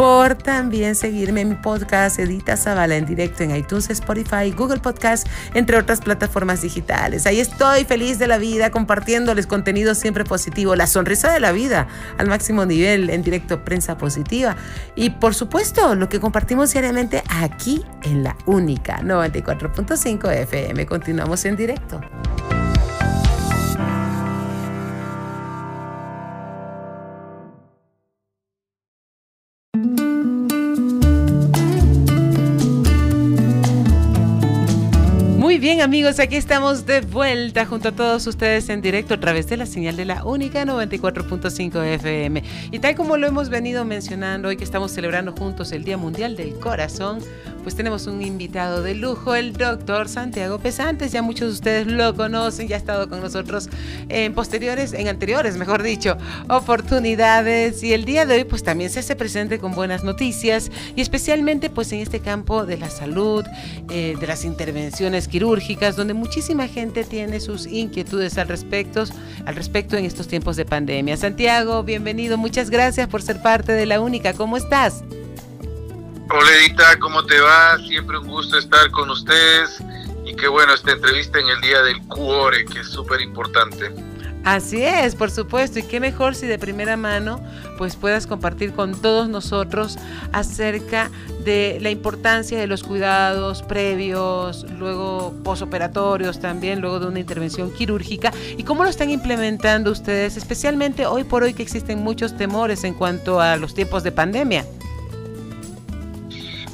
por 0.00 0.34
también 0.34 0.94
seguirme 0.94 1.42
en 1.42 1.50
mi 1.50 1.54
podcast 1.56 2.18
Edita 2.18 2.56
Zavala 2.56 2.96
en 2.96 3.04
directo 3.04 3.42
en 3.42 3.54
iTunes, 3.54 3.90
Spotify, 3.90 4.50
Google 4.50 4.80
Podcast, 4.80 5.26
entre 5.52 5.76
otras 5.76 6.00
plataformas 6.00 6.62
digitales. 6.62 7.26
Ahí 7.26 7.38
estoy 7.38 7.84
feliz 7.84 8.18
de 8.18 8.26
la 8.26 8.38
vida 8.38 8.70
compartiéndoles 8.70 9.46
contenido 9.46 9.94
siempre 9.94 10.24
positivo, 10.24 10.74
la 10.74 10.86
sonrisa 10.86 11.30
de 11.30 11.40
la 11.40 11.52
vida 11.52 11.86
al 12.16 12.28
máximo 12.28 12.64
nivel 12.64 13.10
en 13.10 13.22
directo 13.22 13.62
Prensa 13.62 13.98
Positiva 13.98 14.56
y 14.96 15.10
por 15.10 15.34
supuesto 15.34 15.94
lo 15.94 16.08
que 16.08 16.18
compartimos 16.18 16.72
diariamente 16.72 17.22
aquí 17.28 17.84
en 18.02 18.22
la 18.22 18.36
única 18.46 19.02
94.5 19.02 20.32
FM. 20.32 20.86
Continuamos 20.86 21.44
en 21.44 21.56
directo. 21.56 22.00
Amigos, 35.80 36.20
aquí 36.20 36.36
estamos 36.36 36.84
de 36.84 37.00
vuelta 37.00 37.64
junto 37.64 37.88
a 37.88 37.92
todos 37.92 38.26
ustedes 38.26 38.68
en 38.68 38.82
directo 38.82 39.14
a 39.14 39.20
través 39.20 39.46
de 39.48 39.56
la 39.56 39.64
señal 39.64 39.96
de 39.96 40.04
la 40.04 40.24
única 40.24 40.64
94.5 40.64 41.82
FM. 41.94 42.42
Y 42.70 42.78
tal 42.80 42.94
como 42.94 43.16
lo 43.16 43.26
hemos 43.26 43.48
venido 43.48 43.86
mencionando 43.86 44.48
hoy 44.48 44.56
que 44.58 44.64
estamos 44.64 44.92
celebrando 44.92 45.32
juntos 45.32 45.72
el 45.72 45.84
Día 45.84 45.96
Mundial 45.96 46.36
del 46.36 46.58
Corazón, 46.58 47.20
pues 47.62 47.74
tenemos 47.74 48.06
un 48.06 48.22
invitado 48.22 48.82
de 48.82 48.94
lujo, 48.94 49.34
el 49.34 49.52
doctor 49.52 50.08
Santiago 50.08 50.58
Pesantes. 50.58 51.12
Ya 51.12 51.22
muchos 51.22 51.48
de 51.48 51.54
ustedes 51.54 51.86
lo 51.86 52.14
conocen, 52.14 52.68
ya 52.68 52.76
ha 52.76 52.78
estado 52.78 53.08
con 53.08 53.20
nosotros 53.20 53.68
en 54.08 54.34
posteriores, 54.34 54.92
en 54.92 55.08
anteriores, 55.08 55.56
mejor 55.56 55.82
dicho, 55.82 56.16
oportunidades. 56.48 57.82
Y 57.82 57.92
el 57.92 58.04
día 58.04 58.26
de 58.26 58.36
hoy, 58.36 58.44
pues 58.44 58.62
también 58.62 58.90
se 58.90 59.00
hace 59.00 59.16
presente 59.16 59.58
con 59.58 59.72
buenas 59.72 60.04
noticias 60.04 60.70
y 60.96 61.00
especialmente, 61.00 61.70
pues 61.70 61.92
en 61.92 62.00
este 62.00 62.20
campo 62.20 62.66
de 62.66 62.78
la 62.78 62.90
salud, 62.90 63.44
eh, 63.90 64.16
de 64.18 64.26
las 64.26 64.44
intervenciones 64.44 65.28
quirúrgicas, 65.28 65.96
donde 65.96 66.14
muchísima 66.14 66.68
gente 66.68 67.04
tiene 67.04 67.40
sus 67.40 67.66
inquietudes 67.66 68.38
al 68.38 68.48
respecto, 68.48 69.04
al 69.44 69.56
respecto 69.56 69.96
en 69.96 70.04
estos 70.04 70.28
tiempos 70.28 70.56
de 70.56 70.64
pandemia. 70.64 71.16
Santiago, 71.16 71.82
bienvenido, 71.82 72.38
muchas 72.38 72.70
gracias 72.70 73.08
por 73.08 73.22
ser 73.22 73.42
parte 73.42 73.72
de 73.72 73.86
la 73.86 74.00
única. 74.00 74.32
¿Cómo 74.32 74.56
estás? 74.56 75.02
Hola 76.32 76.48
Edita, 76.60 76.96
¿cómo 77.00 77.24
te 77.24 77.40
va? 77.40 77.76
Siempre 77.78 78.16
un 78.16 78.28
gusto 78.28 78.56
estar 78.56 78.88
con 78.92 79.10
ustedes 79.10 79.82
y 80.24 80.36
qué 80.36 80.46
bueno 80.46 80.72
esta 80.74 80.92
entrevista 80.92 81.40
en 81.40 81.48
el 81.48 81.60
día 81.60 81.82
del 81.82 82.00
Cuore, 82.06 82.66
que 82.66 82.80
es 82.80 82.86
súper 82.86 83.20
importante. 83.20 83.90
Así 84.44 84.80
es, 84.80 85.16
por 85.16 85.32
supuesto, 85.32 85.80
y 85.80 85.82
qué 85.82 85.98
mejor 85.98 86.36
si 86.36 86.46
de 86.46 86.56
primera 86.56 86.96
mano 86.96 87.40
pues 87.78 87.96
puedas 87.96 88.28
compartir 88.28 88.72
con 88.72 88.94
todos 89.02 89.28
nosotros 89.28 89.98
acerca 90.30 91.10
de 91.44 91.78
la 91.80 91.90
importancia 91.90 92.60
de 92.60 92.68
los 92.68 92.84
cuidados 92.84 93.62
previos, 93.62 94.64
luego 94.78 95.34
posoperatorios 95.42 96.38
también, 96.38 96.80
luego 96.80 97.00
de 97.00 97.08
una 97.08 97.18
intervención 97.18 97.72
quirúrgica 97.72 98.32
y 98.56 98.62
cómo 98.62 98.84
lo 98.84 98.88
están 98.88 99.10
implementando 99.10 99.90
ustedes, 99.90 100.36
especialmente 100.36 101.06
hoy 101.06 101.24
por 101.24 101.42
hoy 101.42 101.54
que 101.54 101.64
existen 101.64 101.98
muchos 101.98 102.36
temores 102.36 102.84
en 102.84 102.94
cuanto 102.94 103.40
a 103.40 103.56
los 103.56 103.74
tiempos 103.74 104.04
de 104.04 104.12
pandemia. 104.12 104.64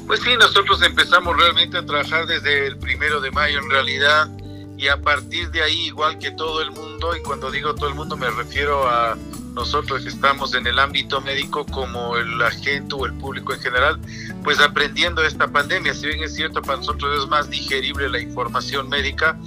Pues 0.07 0.21
sí, 0.21 0.37
nosotros 0.37 0.81
empezamos 0.81 1.35
realmente 1.35 1.77
a 1.77 1.85
trabajar 1.85 2.25
desde 2.25 2.65
el 2.65 2.77
primero 2.77 3.19
de 3.19 3.29
mayo 3.29 3.59
en 3.59 3.69
realidad 3.69 4.29
y 4.77 4.87
a 4.87 5.01
partir 5.01 5.51
de 5.51 5.61
ahí, 5.61 5.87
igual 5.87 6.17
que 6.17 6.31
todo 6.31 6.61
el 6.61 6.71
mundo, 6.71 7.13
y 7.15 7.21
cuando 7.23 7.51
digo 7.51 7.75
todo 7.75 7.89
el 7.89 7.95
mundo 7.95 8.15
me 8.15 8.29
refiero 8.29 8.87
a 8.87 9.17
nosotros 9.53 10.03
que 10.03 10.09
estamos 10.09 10.53
en 10.53 10.65
el 10.65 10.79
ámbito 10.79 11.19
médico 11.19 11.65
como 11.65 12.15
el 12.15 12.41
agente 12.41 12.95
o 12.95 13.05
el 13.05 13.13
público 13.15 13.53
en 13.53 13.59
general, 13.59 13.99
pues 14.43 14.59
aprendiendo 14.59 15.23
esta 15.23 15.47
pandemia, 15.47 15.93
si 15.93 16.07
bien 16.07 16.23
es 16.23 16.35
cierto 16.35 16.61
para 16.61 16.77
nosotros 16.77 17.23
es 17.23 17.27
más 17.27 17.49
digerible 17.49 18.07
la 18.07 18.19
información 18.19 18.87
médica, 18.87 19.37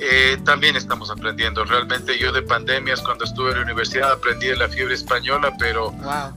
eh, 0.00 0.38
también 0.44 0.76
estamos 0.76 1.10
aprendiendo. 1.10 1.64
Realmente 1.64 2.18
yo 2.18 2.32
de 2.32 2.42
pandemias 2.42 3.02
cuando 3.02 3.24
estuve 3.24 3.50
en 3.50 3.56
la 3.56 3.62
universidad 3.64 4.12
aprendí 4.12 4.46
de 4.46 4.56
la 4.56 4.68
fiebre 4.68 4.94
española, 4.94 5.52
pero 5.58 5.92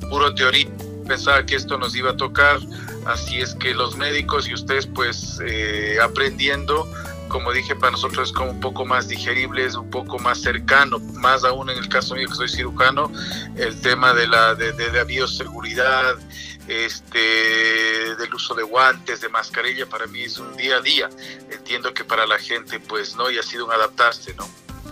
puro 0.09 0.33
teoría, 0.33 0.67
pensaba 1.07 1.45
que 1.45 1.55
esto 1.55 1.77
nos 1.77 1.95
iba 1.95 2.11
a 2.11 2.17
tocar 2.17 2.59
Así 3.09 3.41
es 3.41 3.55
que 3.55 3.73
los 3.73 3.97
médicos 3.97 4.47
y 4.47 4.53
ustedes 4.53 4.85
pues 4.85 5.39
eh, 5.43 5.97
aprendiendo, 5.99 6.87
como 7.27 7.51
dije, 7.51 7.75
para 7.75 7.93
nosotros 7.93 8.29
es 8.29 8.35
como 8.35 8.51
un 8.51 8.59
poco 8.59 8.85
más 8.85 9.07
digerible, 9.07 9.65
es 9.65 9.73
un 9.73 9.89
poco 9.89 10.19
más 10.19 10.39
cercano, 10.41 10.99
más 11.15 11.43
aún 11.43 11.71
en 11.71 11.79
el 11.79 11.89
caso 11.89 12.13
mío 12.13 12.27
que 12.29 12.35
soy 12.35 12.49
cirujano, 12.49 13.11
el 13.55 13.81
tema 13.81 14.13
de 14.13 14.27
la, 14.27 14.53
de, 14.53 14.73
de 14.73 14.91
la 14.91 15.05
bioseguridad, 15.05 16.17
este, 16.67 18.15
del 18.15 18.31
uso 18.31 18.53
de 18.53 18.61
guantes, 18.61 19.21
de 19.21 19.29
mascarilla, 19.29 19.87
para 19.87 20.05
mí 20.05 20.21
es 20.21 20.37
un 20.37 20.55
día 20.55 20.75
a 20.75 20.81
día. 20.81 21.09
Entiendo 21.49 21.91
que 21.95 22.03
para 22.03 22.27
la 22.27 22.37
gente 22.37 22.79
pues 22.79 23.15
no, 23.15 23.31
y 23.31 23.39
ha 23.39 23.43
sido 23.43 23.65
un 23.65 23.71
adaptarse, 23.71 24.35
¿no? 24.35 24.47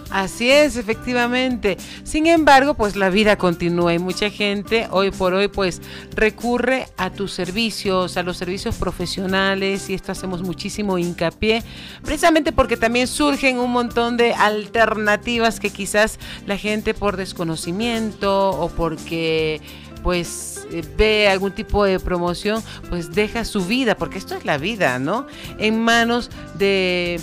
Así 0.10 0.50
es, 0.50 0.78
efectivamente. 0.78 1.78
Sin 2.04 2.28
embargo, 2.28 2.76
pues 2.76 2.96
la 2.96 3.10
vida 3.10 3.38
continúa 3.38 3.94
y 3.94 4.00
mucha 4.00 4.30
gente 4.30 4.88
hoy 4.90 5.12
por 5.12 5.34
hoy 5.34 5.50
pues 5.50 5.82
recurre 6.16 6.88
a 6.98 7.10
tus 7.10 7.34
servicios, 7.34 8.16
a 8.16 8.24
los 8.24 8.38
servicios 8.38 8.76
profesionales 8.76 9.90
y 9.90 9.94
esto 9.94 10.14
hacemos 10.14 10.44
muchísimo 10.44 10.98
hincapié, 10.98 11.62
precisamente 12.04 12.52
porque 12.52 12.78
también 12.78 13.08
surgen 13.08 13.60
un 13.60 13.72
montón 13.72 14.16
de 14.16 14.34
alternativas 14.34 15.60
que 15.60 15.72
quizás 15.72 16.20
la 16.46 16.58
gente 16.58 16.94
por 16.94 17.18
desconocimiento 17.18 18.50
o 18.52 18.70
porque 18.70 19.62
pues 20.04 20.66
eh, 20.72 20.84
ve 20.98 21.28
algún 21.28 21.52
tipo 21.52 21.84
de 21.84 22.00
promoción, 22.00 22.64
pues 22.90 23.14
deja 23.14 23.44
su 23.44 23.66
vida, 23.66 23.96
porque 23.98 24.18
esto 24.18 24.36
es 24.36 24.46
la 24.46 24.58
vida, 24.58 25.00
¿no? 25.00 25.28
En 25.58 25.82
manos 25.82 26.30
de 26.58 27.20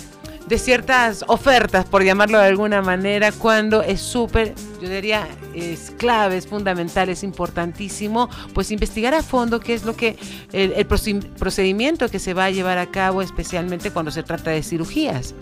de 0.47 0.59
ciertas 0.59 1.23
ofertas, 1.27 1.85
por 1.85 2.03
llamarlo 2.03 2.37
de 2.37 2.45
alguna 2.45 2.81
manera, 2.81 3.31
cuando 3.31 3.81
es 3.81 3.99
súper, 3.99 4.53
yo 4.79 4.87
diría, 4.87 5.27
es 5.55 5.91
clave, 5.97 6.37
es 6.37 6.47
fundamental, 6.47 7.09
es 7.09 7.23
importantísimo, 7.23 8.29
pues 8.53 8.69
investigar 8.69 9.15
a 9.15 9.23
fondo 9.23 9.59
qué 9.59 9.73
es 9.73 9.85
lo 9.85 9.95
que, 9.95 10.17
el, 10.51 10.73
el 10.73 10.85
procedimiento 10.85 12.09
que 12.09 12.19
se 12.19 12.33
va 12.33 12.45
a 12.45 12.51
llevar 12.51 12.77
a 12.77 12.91
cabo, 12.91 13.21
especialmente 13.21 13.91
cuando 13.91 14.11
se 14.11 14.21
trata 14.21 14.51
de 14.51 14.61
cirugías. 14.61 15.33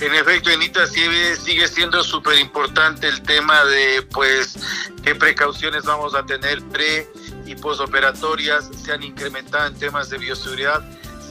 En 0.00 0.14
efecto, 0.14 0.50
Anita, 0.50 0.86
sigue 0.86 1.68
siendo 1.68 2.04
súper 2.04 2.38
importante 2.38 3.08
el 3.08 3.22
tema 3.22 3.64
de, 3.64 4.02
pues, 4.12 4.56
qué 5.02 5.14
precauciones 5.14 5.84
vamos 5.84 6.14
a 6.14 6.24
tener 6.26 6.62
pre 6.64 7.08
y 7.46 7.54
posoperatorias, 7.54 8.68
se 8.84 8.92
han 8.92 9.02
incrementado 9.02 9.68
en 9.68 9.74
temas 9.74 10.10
de 10.10 10.18
bioseguridad 10.18 10.84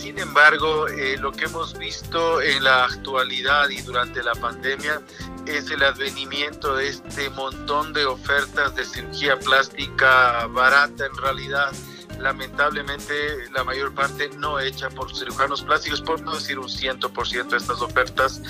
sin 0.06 0.20
embargo, 0.20 0.88
eh, 0.88 1.18
lo 1.18 1.32
que 1.32 1.46
hemos 1.46 1.76
visto 1.80 2.40
en 2.40 2.64
la 2.64 2.86
actualidad 2.86 3.70
y 3.70 3.82
durante 3.82 4.22
la 4.22 4.36
pandemia 4.36 5.02
es 5.48 5.72
el 5.72 5.82
advenimiento 5.82 6.76
de 6.76 6.90
este 6.90 7.32
montón 7.32 7.92
de 7.92 8.06
ofertas 8.06 8.76
de 8.76 8.86
cirugía 8.86 9.40
plástica 9.40 10.46
barata 10.46 11.08
en 11.08 11.18
realidad 11.18 11.72
lamentablemente 12.20 13.50
la 13.52 13.64
mayor 13.64 13.94
parte 13.94 14.30
no 14.38 14.60
hecha 14.60 14.90
por 14.90 15.16
cirujanos 15.16 15.64
plásticos, 15.64 16.02
por 16.02 16.22
no 16.22 16.36
decir 16.36 16.60
un 16.60 16.68
100% 16.68 17.50
de 17.50 17.58
estas 17.58 17.82
ofertas 17.82 18.42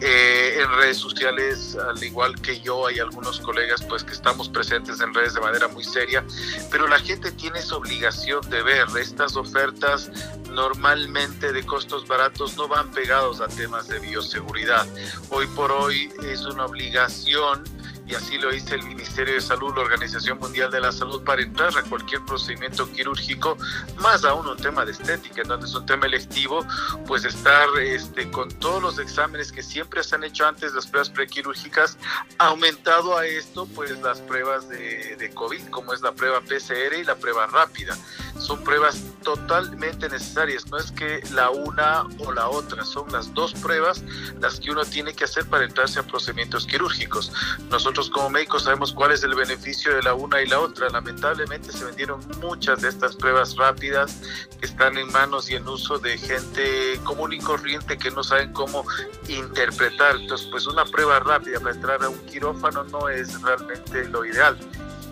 eh, 0.00 0.58
en 0.60 0.70
redes 0.76 0.98
sociales, 0.98 1.76
al 1.76 2.02
igual 2.02 2.40
que 2.40 2.60
yo, 2.60 2.86
hay 2.86 2.98
algunos 2.98 3.40
colegas 3.40 3.82
pues 3.82 4.04
que 4.04 4.12
estamos 4.12 4.48
presentes 4.48 5.00
en 5.00 5.12
redes 5.14 5.34
de 5.34 5.40
manera 5.40 5.68
muy 5.68 5.84
seria, 5.84 6.24
pero 6.70 6.86
la 6.86 6.98
gente 6.98 7.30
tiene 7.32 7.58
esa 7.58 7.76
obligación 7.76 8.40
de 8.50 8.62
ver 8.62 8.86
estas 9.00 9.36
ofertas 9.36 10.10
normalmente 10.50 11.52
de 11.52 11.64
costos 11.64 12.06
baratos 12.08 12.56
no 12.56 12.68
van 12.68 12.90
pegados 12.90 13.40
a 13.40 13.48
temas 13.48 13.88
de 13.88 13.98
bioseguridad. 14.00 14.86
Hoy 15.30 15.46
por 15.48 15.70
hoy 15.70 16.10
es 16.24 16.42
una 16.46 16.64
obligación 16.64 17.64
y 18.06 18.14
así 18.14 18.38
lo 18.38 18.50
dice 18.50 18.76
el 18.76 18.84
Ministerio 18.84 19.34
de 19.34 19.40
Salud, 19.40 19.74
la 19.74 19.82
Organización 19.82 20.38
Mundial 20.38 20.70
de 20.70 20.80
la 20.80 20.92
Salud, 20.92 21.22
para 21.24 21.42
entrar 21.42 21.76
a 21.76 21.82
cualquier 21.82 22.24
procedimiento 22.24 22.90
quirúrgico, 22.92 23.56
más 23.96 24.24
aún 24.24 24.46
un 24.46 24.56
tema 24.56 24.84
de 24.84 24.92
estética, 24.92 25.42
en 25.42 25.48
donde 25.48 25.66
es 25.66 25.74
un 25.74 25.86
tema 25.86 26.06
electivo, 26.06 26.64
pues 27.06 27.24
estar 27.24 27.68
este, 27.80 28.30
con 28.30 28.48
todos 28.48 28.80
los 28.80 28.98
exámenes 28.98 29.50
que 29.50 29.62
siempre 29.62 30.04
se 30.04 30.14
han 30.14 30.24
hecho 30.24 30.46
antes, 30.46 30.72
las 30.72 30.86
pruebas 30.86 31.10
prequirúrgicas, 31.10 31.98
aumentado 32.38 33.16
a 33.16 33.26
esto, 33.26 33.66
pues 33.74 33.98
las 34.00 34.20
pruebas 34.20 34.68
de, 34.68 35.16
de 35.16 35.30
COVID, 35.30 35.68
como 35.70 35.92
es 35.92 36.00
la 36.00 36.12
prueba 36.12 36.40
PCR 36.40 36.94
y 37.00 37.04
la 37.04 37.16
prueba 37.16 37.46
rápida. 37.46 37.96
Son 38.38 38.62
pruebas 38.62 39.02
totalmente 39.22 40.08
necesarias, 40.08 40.66
no 40.68 40.76
es 40.76 40.92
que 40.92 41.22
la 41.32 41.50
una 41.50 42.04
o 42.18 42.32
la 42.32 42.48
otra, 42.48 42.84
son 42.84 43.10
las 43.10 43.32
dos 43.34 43.54
pruebas 43.54 44.04
las 44.40 44.60
que 44.60 44.70
uno 44.70 44.84
tiene 44.84 45.14
que 45.14 45.24
hacer 45.24 45.46
para 45.46 45.64
entrarse 45.64 45.98
a 45.98 46.02
procedimientos 46.04 46.66
quirúrgicos. 46.66 47.32
Nosotros 47.70 47.95
nosotros 47.96 48.14
como 48.14 48.28
médicos 48.28 48.64
sabemos 48.64 48.92
cuál 48.92 49.12
es 49.12 49.22
el 49.24 49.34
beneficio 49.34 49.96
de 49.96 50.02
la 50.02 50.12
una 50.12 50.42
y 50.42 50.46
la 50.46 50.60
otra. 50.60 50.90
Lamentablemente 50.90 51.72
se 51.72 51.82
vendieron 51.82 52.20
muchas 52.42 52.82
de 52.82 52.90
estas 52.90 53.16
pruebas 53.16 53.56
rápidas 53.56 54.20
que 54.60 54.66
están 54.66 54.98
en 54.98 55.10
manos 55.12 55.48
y 55.48 55.54
en 55.54 55.66
uso 55.66 55.98
de 55.98 56.18
gente 56.18 57.00
común 57.04 57.32
y 57.32 57.38
corriente 57.38 57.96
que 57.96 58.10
no 58.10 58.22
saben 58.22 58.52
cómo 58.52 58.84
interpretar. 59.28 60.16
Entonces, 60.16 60.46
pues 60.50 60.66
una 60.66 60.84
prueba 60.84 61.20
rápida 61.20 61.58
para 61.58 61.74
entrar 61.74 62.04
a 62.04 62.10
un 62.10 62.18
quirófano 62.26 62.84
no 62.84 63.08
es 63.08 63.40
realmente 63.40 64.04
lo 64.08 64.26
ideal. 64.26 64.58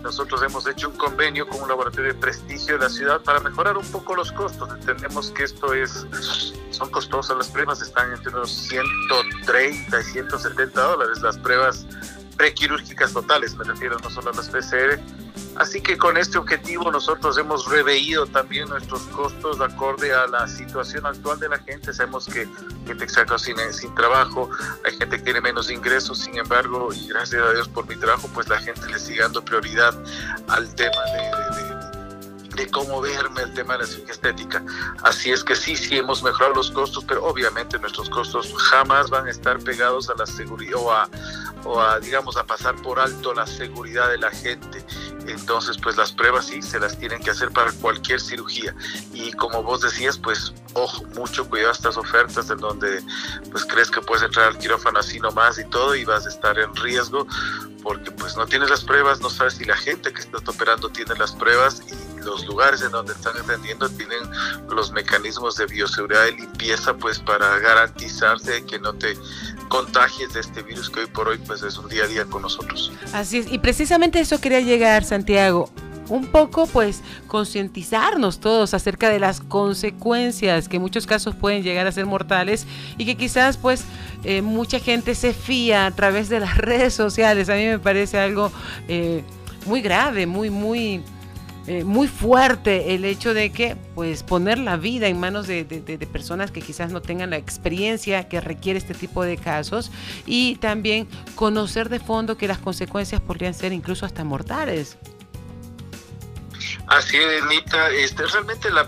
Nosotros 0.03 0.43
hemos 0.43 0.67
hecho 0.67 0.89
un 0.89 0.97
convenio 0.97 1.47
con 1.47 1.63
un 1.63 1.69
laboratorio 1.69 2.13
de 2.13 2.19
prestigio 2.19 2.77
de 2.77 2.83
la 2.83 2.89
ciudad 2.91 3.19
para 3.21 3.39
mejorar 3.39 3.77
un 3.77 3.91
poco 3.91 4.15
los 4.15 4.31
costos. 4.31 4.69
Entendemos 4.69 5.31
que 5.31 5.45
esto 5.45 5.73
es, 5.73 6.05
son 6.69 6.91
costosas 6.91 7.35
las 7.35 7.47
pruebas, 7.47 7.81
están 7.81 8.11
entre 8.11 8.29
unos 8.29 8.51
130 8.51 9.99
y 9.99 10.03
170 10.03 10.79
dólares 10.79 11.19
las 11.23 11.35
pruebas 11.39 11.87
prequirúrgicas 12.37 13.13
totales, 13.13 13.55
me 13.55 13.63
refiero 13.63 13.97
no 13.99 14.09
solo 14.09 14.31
a 14.31 14.33
las 14.33 14.49
PCR. 14.49 14.99
Así 15.55 15.81
que 15.81 15.97
con 15.97 16.17
este 16.17 16.37
objetivo 16.37 16.91
nosotros 16.91 17.37
hemos 17.37 17.69
reveído 17.69 18.25
también 18.27 18.67
nuestros 18.67 19.01
costos 19.03 19.59
de 19.59 19.65
acorde 19.65 20.13
a 20.13 20.27
la 20.27 20.47
situación 20.47 21.05
actual 21.05 21.39
de 21.39 21.49
la 21.49 21.59
gente. 21.59 21.93
Sabemos 21.93 22.25
que 22.27 22.45
gente 22.85 23.05
que 23.05 23.09
se 23.09 23.21
ha 23.21 23.37
sin, 23.37 23.55
sin 23.71 23.95
trabajo, 23.95 24.49
hay 24.85 24.97
gente 24.97 25.17
que 25.17 25.23
tiene 25.23 25.41
menos 25.41 25.71
ingresos, 25.71 26.19
sin 26.19 26.37
embargo, 26.37 26.89
y 26.93 27.07
gracias 27.07 27.41
a 27.41 27.53
Dios 27.53 27.69
por 27.69 27.87
mi 27.87 27.95
trabajo, 27.95 28.29
pues 28.33 28.49
la 28.49 28.57
gente 28.59 28.87
le 28.89 28.99
sigue 28.99 29.21
dando 29.21 29.43
prioridad 29.43 29.93
al 30.47 30.75
tema 30.75 31.01
de, 31.05 31.55
de 31.55 31.65
de 31.69 31.74
cómo 32.71 33.01
verme 33.01 33.41
el 33.41 33.53
tema 33.53 33.73
de 33.73 33.79
la 33.79 33.85
cirugía 33.85 34.13
estética. 34.13 34.63
Así 35.03 35.31
es 35.31 35.43
que 35.43 35.55
sí, 35.55 35.75
sí 35.75 35.97
hemos 35.97 36.23
mejorado 36.23 36.55
los 36.55 36.71
costos, 36.71 37.03
pero 37.05 37.23
obviamente 37.25 37.77
nuestros 37.79 38.09
costos 38.09 38.53
jamás 38.69 39.09
van 39.09 39.27
a 39.27 39.31
estar 39.31 39.59
pegados 39.59 40.09
a 40.09 40.15
la 40.15 40.25
seguridad 40.25 40.79
o 40.79 40.91
a, 40.91 41.09
o 41.65 41.81
a, 41.81 41.99
digamos, 41.99 42.37
a 42.37 42.45
pasar 42.45 42.75
por 42.81 42.99
alto 42.99 43.33
la 43.33 43.45
seguridad 43.45 44.09
de 44.09 44.17
la 44.17 44.31
gente. 44.31 44.83
Entonces, 45.27 45.77
pues 45.81 45.97
las 45.97 46.11
pruebas 46.11 46.47
sí 46.47 46.61
se 46.61 46.79
las 46.79 46.97
tienen 46.97 47.21
que 47.21 47.31
hacer 47.31 47.51
para 47.51 47.71
cualquier 47.73 48.21
cirugía. 48.21 48.75
Y 49.13 49.31
como 49.33 49.63
vos 49.63 49.81
decías, 49.81 50.17
pues 50.17 50.53
ojo, 50.73 51.03
mucho 51.15 51.47
cuidado 51.49 51.69
a 51.69 51.73
estas 51.73 51.97
ofertas 51.97 52.49
en 52.49 52.57
donde 52.57 53.01
pues 53.51 53.65
crees 53.65 53.89
que 53.89 54.01
puedes 54.01 54.23
entrar 54.23 54.47
al 54.47 54.57
quirófano 54.57 54.99
así 54.99 55.19
nomás 55.19 55.57
y 55.57 55.65
todo 55.65 55.95
y 55.95 56.05
vas 56.05 56.25
a 56.25 56.29
estar 56.29 56.59
en 56.59 56.75
riesgo 56.75 57.25
porque 57.81 58.11
pues 58.11 58.35
no 58.35 58.45
tienes 58.47 58.69
las 58.69 58.83
pruebas, 58.83 59.21
no 59.21 59.29
sabes 59.29 59.53
si 59.53 59.63
la 59.63 59.77
gente 59.77 60.11
que 60.11 60.21
está 60.21 60.37
operando 60.37 60.89
tiene 60.89 61.15
las 61.15 61.33
pruebas 61.33 61.83
y 61.87 62.14
los 62.25 62.45
lugares 62.45 62.81
en 62.81 62.91
donde 62.91 63.13
están 63.13 63.37
atendiendo 63.37 63.89
tienen 63.89 64.19
los 64.69 64.91
mecanismos 64.91 65.55
de 65.55 65.65
bioseguridad 65.67 66.25
y 66.27 66.41
limpieza 66.41 66.93
pues 66.95 67.19
para 67.19 67.59
garantizarse 67.59 68.65
que 68.65 68.79
no 68.79 68.93
te 68.93 69.17
contagies 69.69 70.33
de 70.33 70.41
este 70.41 70.61
virus 70.63 70.89
que 70.89 71.01
hoy 71.01 71.07
por 71.07 71.27
hoy 71.27 71.37
pues 71.45 71.63
es 71.63 71.77
un 71.77 71.87
día 71.87 72.03
a 72.03 72.07
día 72.07 72.25
con 72.25 72.41
nosotros. 72.41 72.91
Así 73.13 73.37
es, 73.37 73.51
y 73.51 73.59
precisamente 73.59 74.19
eso 74.19 74.41
quería 74.41 74.59
llegar 74.59 75.03
Santiago 75.03 75.69
un 76.09 76.27
poco 76.27 76.67
pues 76.67 77.01
concientizarnos 77.27 78.39
todos 78.39 78.73
acerca 78.73 79.09
de 79.09 79.19
las 79.19 79.41
consecuencias 79.41 80.67
que 80.67 80.75
en 80.77 80.81
muchos 80.81 81.07
casos 81.07 81.35
pueden 81.35 81.63
llegar 81.63 81.87
a 81.87 81.91
ser 81.91 82.05
mortales 82.05 82.67
y 82.97 83.05
que 83.05 83.15
quizás 83.15 83.57
pues 83.57 83.85
eh, 84.23 84.41
mucha 84.41 84.79
gente 84.79 85.15
se 85.15 85.33
fía 85.33 85.85
a 85.85 85.91
través 85.91 86.29
de 86.29 86.39
las 86.39 86.57
redes 86.59 86.93
sociales. 86.93 87.49
A 87.49 87.55
mí 87.55 87.65
me 87.65 87.79
parece 87.79 88.19
algo 88.19 88.51
eh, 88.87 89.23
muy 89.65 89.81
grave, 89.81 90.27
muy, 90.27 90.49
muy 90.49 91.01
eh, 91.67 91.83
muy 91.83 92.07
fuerte 92.07 92.93
el 92.93 93.05
hecho 93.05 93.33
de 93.33 93.51
que 93.51 93.75
pues 93.95 94.21
poner 94.21 94.59
la 94.59 94.77
vida 94.77 95.07
en 95.07 95.19
manos 95.19 95.47
de, 95.47 95.65
personas 96.11 96.51
que 96.51 96.61
quizás 96.61 96.91
no 96.91 97.01
tengan 97.01 97.31
la 97.31 97.37
experiencia 97.37 98.27
que 98.27 98.39
requiere 98.39 98.77
este 98.77 98.93
tipo 98.93 99.23
de 99.23 99.37
casos 99.37 99.91
y 100.27 100.57
también 100.57 101.07
conocer 101.33 101.89
de 101.89 101.99
fondo 101.99 102.37
que 102.37 102.47
las 102.47 102.59
consecuencias 102.59 103.19
podrían 103.19 103.53
ser 103.53 103.73
incluso 103.73 104.05
hasta 104.05 104.23
mortales. 104.23 104.97
Así 106.87 107.17
es, 107.17 107.45
Nita. 107.45 107.89
Este, 107.89 108.25
realmente 108.25 108.69
la, 108.71 108.85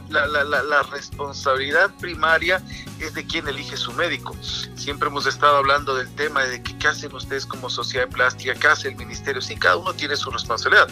responsabilidad 0.92 1.92
primaria 2.00 2.62
es 3.00 3.14
de 3.14 3.26
quien 3.26 3.48
elige 3.48 3.78
su 3.78 3.92
médico. 3.94 4.36
Siempre 4.76 5.10
hemos 5.10 5.26
estado 5.26 5.58
hablando 5.58 5.96
del 5.96 6.14
tema 6.16 6.44
de 6.46 6.62
que, 6.62 6.78
qué 6.78 6.88
hacen 6.88 7.14
ustedes 7.14 7.46
como 7.46 7.70
sociedad 7.70 8.06
de 8.06 8.14
plástica, 8.14 8.54
qué 8.54 8.68
hace 8.68 8.88
el 8.90 8.96
ministerio. 8.96 9.42
Sí, 9.42 9.56
cada 9.56 9.78
uno 9.78 9.94
tiene 9.94 10.16
su 10.16 10.30
responsabilidad. 10.32 10.88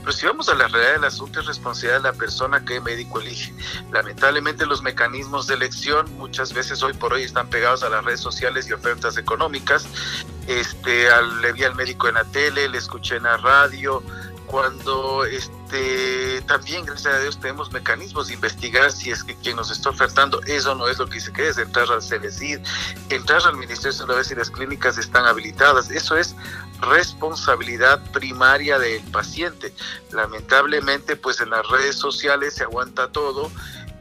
Pero 0.00 0.12
si 0.12 0.26
vamos 0.26 0.48
a 0.48 0.54
la 0.54 0.68
realidad 0.68 0.94
del 0.94 1.04
asunto, 1.04 1.40
es 1.40 1.46
responsabilidad 1.46 1.98
de 1.98 2.02
la 2.04 2.12
persona 2.12 2.64
que 2.64 2.76
el 2.76 2.82
médico 2.82 3.20
elige. 3.20 3.52
Lamentablemente 3.92 4.66
los 4.66 4.82
mecanismos 4.82 5.46
de 5.46 5.54
elección 5.54 6.06
muchas 6.16 6.52
veces 6.52 6.82
hoy 6.82 6.92
por 6.92 7.12
hoy 7.12 7.22
están 7.22 7.48
pegados 7.48 7.82
a 7.82 7.88
las 7.88 8.04
redes 8.04 8.20
sociales 8.20 8.68
y 8.68 8.72
ofertas 8.72 9.16
económicas. 9.16 9.86
Este, 10.46 11.08
le 11.40 11.52
vi 11.52 11.64
al 11.64 11.74
médico 11.74 12.08
en 12.08 12.14
la 12.14 12.24
tele, 12.24 12.68
le 12.68 12.78
escuché 12.78 13.16
en 13.16 13.24
la 13.24 13.36
radio, 13.36 14.02
cuando 14.50 15.24
este 15.24 16.42
también 16.48 16.84
gracias 16.84 17.14
a 17.14 17.20
Dios 17.20 17.38
tenemos 17.38 17.70
mecanismos 17.70 18.26
de 18.26 18.34
investigar 18.34 18.90
si 18.90 19.12
es 19.12 19.22
que 19.22 19.36
quien 19.36 19.54
nos 19.54 19.70
está 19.70 19.90
ofertando 19.90 20.40
eso 20.42 20.74
no 20.74 20.88
es 20.88 20.98
lo 20.98 21.06
que 21.06 21.14
dice 21.14 21.32
que 21.32 21.48
es 21.48 21.56
entrar 21.56 21.88
al 21.92 22.02
CENESID, 22.02 22.58
entrar 23.10 23.40
al 23.46 23.56
Ministerio 23.56 23.92
de 23.92 23.98
Salud 23.98 24.26
y 24.28 24.34
las 24.34 24.50
clínicas 24.50 24.98
están 24.98 25.24
habilitadas, 25.24 25.92
eso 25.92 26.16
es 26.16 26.34
responsabilidad 26.80 28.02
primaria 28.12 28.78
del 28.78 29.02
paciente. 29.12 29.72
Lamentablemente 30.10 31.14
pues 31.14 31.40
en 31.40 31.50
las 31.50 31.68
redes 31.68 31.94
sociales 31.94 32.54
se 32.54 32.64
aguanta 32.64 33.12
todo 33.12 33.52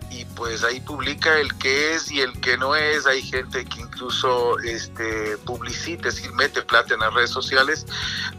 y 0.09 0.25
pues 0.25 0.63
ahí 0.63 0.79
publica 0.79 1.39
el 1.39 1.53
que 1.57 1.93
es 1.93 2.11
y 2.11 2.21
el 2.21 2.39
que 2.39 2.57
no 2.57 2.75
es. 2.75 3.05
Hay 3.05 3.21
gente 3.21 3.65
que 3.65 3.81
incluso 3.81 4.59
este, 4.59 5.37
publicita, 5.39 6.09
es 6.09 6.15
decir, 6.15 6.31
mete 6.33 6.61
plata 6.61 6.93
en 6.93 7.01
las 7.01 7.13
redes 7.13 7.29
sociales 7.29 7.85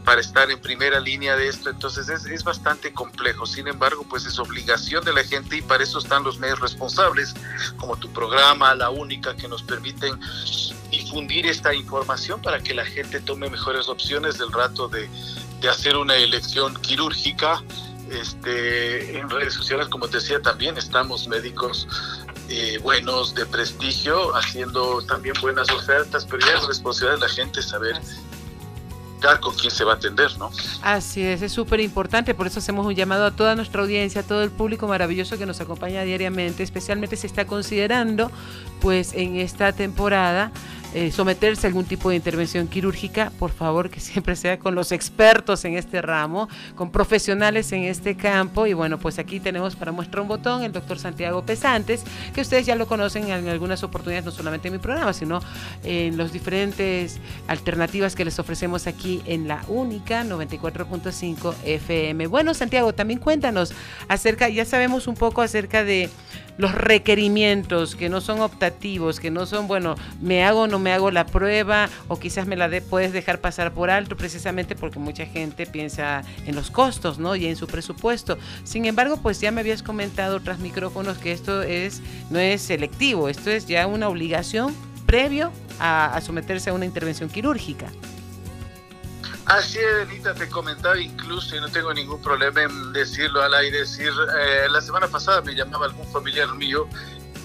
para 0.05 0.21
estar 0.21 0.51
en 0.51 0.61
primera 0.61 0.99
línea 1.01 1.37
de 1.37 1.49
esto. 1.49 1.71
Entonces 1.71 2.09
es, 2.09 2.27
es 2.27 2.45
bastante 2.45 2.93
complejo. 2.93 3.47
Sin 3.47 3.69
embargo, 3.69 4.05
pues 4.09 4.27
es 4.27 4.39
obligación 4.39 5.05
de 5.05 5.13
la 5.13 5.25
gente 5.25 5.57
y 5.57 5.63
para 5.63 5.85
eso 5.85 5.99
están 5.99 6.25
los 6.25 6.39
medios 6.39 6.61
responsables, 6.61 7.35
como 7.77 7.97
tu 7.97 8.13
programa, 8.13 8.75
la 8.75 8.91
única 8.91 9.37
que 9.37 9.47
nos 9.47 9.63
permiten 9.63 10.19
difundir 10.91 11.47
esta 11.47 11.73
información 11.73 12.43
para 12.43 12.61
que 12.61 12.75
la 12.75 12.85
gente 12.85 13.21
tome 13.21 13.49
mejores 13.49 13.89
opciones 13.89 14.39
del 14.39 14.51
rato 14.51 14.89
de, 14.89 15.09
de 15.61 15.69
hacer 15.69 15.97
una 15.97 16.17
elección 16.17 16.75
quirúrgica 16.81 17.63
este, 18.11 19.19
en 19.19 19.31
redes 19.31 19.55
sociales, 19.55 19.89
como 19.89 20.09
te 20.09 20.19
decía, 20.19 20.41
también 20.41 20.77
estamos 20.77 21.29
médicos 21.29 21.89
eh, 22.49 22.79
buenos, 22.83 23.35
de 23.35 23.47
prestigio, 23.47 24.35
haciendo 24.35 25.03
también 25.03 25.35
buenas 25.41 25.71
ofertas, 25.71 26.27
pero 26.29 26.45
ya 26.45 26.55
es 26.55 26.67
responsabilidad 26.67 27.21
de 27.21 27.27
la 27.27 27.33
gente 27.33 27.63
saber 27.63 27.97
con 29.41 29.55
quién 29.55 29.71
se 29.71 29.85
va 29.85 29.93
a 29.93 29.97
atender, 29.97 30.37
¿no? 30.39 30.51
Así 30.83 31.23
es, 31.23 31.43
es 31.43 31.53
súper 31.53 31.81
importante, 31.81 32.35
por 32.35 32.47
eso 32.47 32.59
hacemos 32.59 32.87
un 32.87 32.95
llamado 32.95 33.27
a 33.27 33.31
toda 33.31 33.55
nuestra 33.55 33.83
audiencia, 33.83 34.23
a 34.23 34.25
todo 34.25 34.43
el 34.43 34.51
público 34.51 34.89
maravilloso 34.89 35.39
que 35.39 35.47
nos 35.47 35.61
acompaña 35.61 36.03
diariamente, 36.03 36.63
especialmente 36.63 37.17
se 37.17 37.27
está 37.27 37.47
considerando, 37.47 38.31
pues 38.81 39.13
en 39.13 39.37
esta 39.37 39.73
temporada, 39.73 40.53
eh, 40.93 41.13
someterse 41.13 41.67
a 41.67 41.69
algún 41.69 41.85
tipo 41.85 42.11
de 42.11 42.17
intervención 42.17 42.67
quirúrgica, 42.67 43.31
por 43.39 43.53
favor 43.53 43.91
que 43.91 44.01
siempre 44.01 44.35
sea 44.35 44.59
con 44.59 44.75
los 44.75 44.93
expertos 44.93 45.65
en 45.65 45.77
este 45.77 46.03
ramo, 46.03 46.49
con 46.75 46.91
profesionales 46.91 47.71
en 47.73 47.85
este 47.85 48.17
campo. 48.17 48.67
Y 48.67 48.75
bueno, 48.75 48.99
pues 48.99 49.19
aquí 49.19 49.41
tenemos 49.41 49.77
para 49.77 49.93
muestra 49.93 50.21
un 50.21 50.29
botón 50.29 50.63
el 50.63 50.73
doctor 50.73 50.99
Santiago 50.99 51.45
Pesantes, 51.45 52.03
que 52.35 52.41
ustedes 52.41 52.67
ya 52.67 52.75
lo 52.75 52.87
conocen 52.87 53.31
en 53.31 53.49
algunas 53.49 53.83
oportunidades, 53.83 54.25
no 54.25 54.33
solamente 54.33 54.69
en 54.69 54.75
mi 54.75 54.79
programa, 54.79 55.13
sino 55.13 55.41
en 55.85 56.17
las 56.17 56.33
diferentes 56.33 57.21
alternativas 57.47 58.17
que 58.17 58.25
les 58.25 58.39
ofrecemos 58.39 58.87
aquí 58.87 59.23
en 59.27 59.47
la 59.47 59.63
única 59.69 60.25
94.5 60.25 61.55
FM. 61.65 62.27
Bueno, 62.27 62.53
Santiago, 62.55 62.93
también 62.93 63.21
cuéntanos 63.21 63.73
acerca, 64.09 64.49
ya 64.49 64.65
sabemos 64.65 65.07
un 65.07 65.15
poco 65.15 65.43
acerca 65.43 65.85
de 65.85 66.11
los 66.59 66.75
requerimientos 66.75 67.97
que 67.97 68.09
no 68.09 68.21
son 68.21 68.41
optativos, 68.41 69.19
que 69.19 69.31
no 69.31 69.47
son, 69.47 69.67
bueno, 69.67 69.95
me 70.21 70.45
hago 70.45 70.67
no 70.67 70.79
me 70.81 70.93
hago 70.93 71.11
la 71.11 71.27
prueba 71.27 71.89
o 72.09 72.19
quizás 72.19 72.47
me 72.47 72.57
la 72.57 72.69
de, 72.69 72.81
puedes 72.81 73.13
dejar 73.13 73.41
pasar 73.41 73.73
por 73.73 73.91
alto 73.91 74.17
precisamente 74.17 74.75
porque 74.75 74.99
mucha 74.99 75.27
gente 75.27 75.67
piensa 75.67 76.23
en 76.47 76.55
los 76.55 76.71
costos, 76.71 77.19
¿no? 77.19 77.37
Y 77.37 77.47
en 77.47 77.57
su 77.57 77.67
presupuesto. 77.67 78.39
Sin 78.65 78.85
embargo, 78.87 79.19
pues 79.19 79.41
ya 79.41 79.51
me 79.51 79.61
habías 79.61 79.83
comentado 79.83 80.41
tras 80.41 80.59
micrófonos 80.59 81.19
que 81.19 81.33
esto 81.33 81.63
es 81.63 82.03
no 82.31 82.39
es 82.39 82.63
selectivo, 82.63 83.29
esto 83.29 83.51
es 83.51 83.67
ya 83.67 83.87
una 83.87 84.09
obligación 84.09 84.75
previo 85.07 85.53
a, 85.79 86.21
someterse 86.25 86.71
a 86.71 86.73
una 86.73 86.85
intervención 86.85 87.29
quirúrgica. 87.29 87.87
Así 89.47 89.79
es, 89.79 90.39
te 90.39 90.49
comentaba 90.49 91.01
incluso, 91.01 91.57
y 91.57 91.61
no 91.61 91.69
tengo 91.69 91.93
ningún 91.93 92.23
problema 92.23 92.63
en 92.63 92.93
decirlo 92.93 93.43
al 93.43 93.53
aire, 93.55 93.79
decir, 93.79 94.13
eh, 94.39 94.69
la 94.71 94.81
semana 94.81 95.09
pasada 95.09 95.41
me 95.43 95.55
llamaba 95.55 95.87
algún 95.87 96.07
familiar 96.13 96.55
mío, 96.55 96.87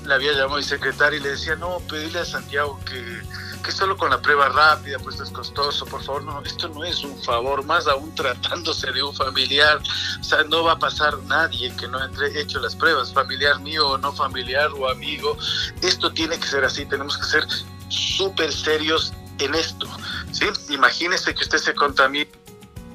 le 0.06 0.14
había 0.14 0.34
llamado 0.34 0.58
mi 0.58 0.64
secretario 0.64 1.20
y 1.20 1.24
le 1.24 1.30
decía, 1.30 1.56
no, 1.56 1.80
pedirle 1.90 2.20
a 2.20 2.26
Santiago 2.26 2.80
que, 2.86 3.22
que 3.64 3.72
solo 3.72 3.98
con 3.98 4.10
la 4.10 4.22
prueba 4.22 4.50
rápida, 4.50 5.00
pues 5.00 5.20
es 5.20 5.30
costoso, 5.32 5.86
por 5.86 6.04
favor, 6.04 6.24
no, 6.24 6.42
esto 6.44 6.70
no 6.70 6.84
es 6.84 7.04
un 7.04 7.22
favor, 7.24 7.64
más 7.66 7.88
aún 7.88 8.14
tratándose 8.14 8.92
de 8.92 9.02
un 9.02 9.16
familiar, 9.16 9.80
o 10.20 10.24
sea, 10.24 10.44
no 10.44 10.64
va 10.64 10.74
a 10.74 10.80
pasar 10.80 11.18
nadie 11.24 11.76
que 11.76 11.88
no 11.88 12.04
entre 12.04 12.40
hecho 12.40 12.60
las 12.60 12.76
pruebas, 12.76 13.12
familiar 13.14 13.60
mío 13.60 13.90
o 13.90 13.98
no 13.98 14.14
familiar 14.14 14.70
o 14.72 14.90
amigo, 14.90 15.38
esto 15.82 16.12
tiene 16.12 16.38
que 16.38 16.48
ser 16.48 16.64
así, 16.64 16.86
tenemos 16.86 17.18
que 17.18 17.26
ser 17.26 17.48
súper 17.90 18.52
serios 18.54 19.14
en 19.40 19.56
esto. 19.56 19.88
¿sí? 20.32 20.46
Imagínese 20.70 21.34
que 21.34 21.44
usted 21.44 21.58
se 21.58 21.74
contamine 21.74 22.30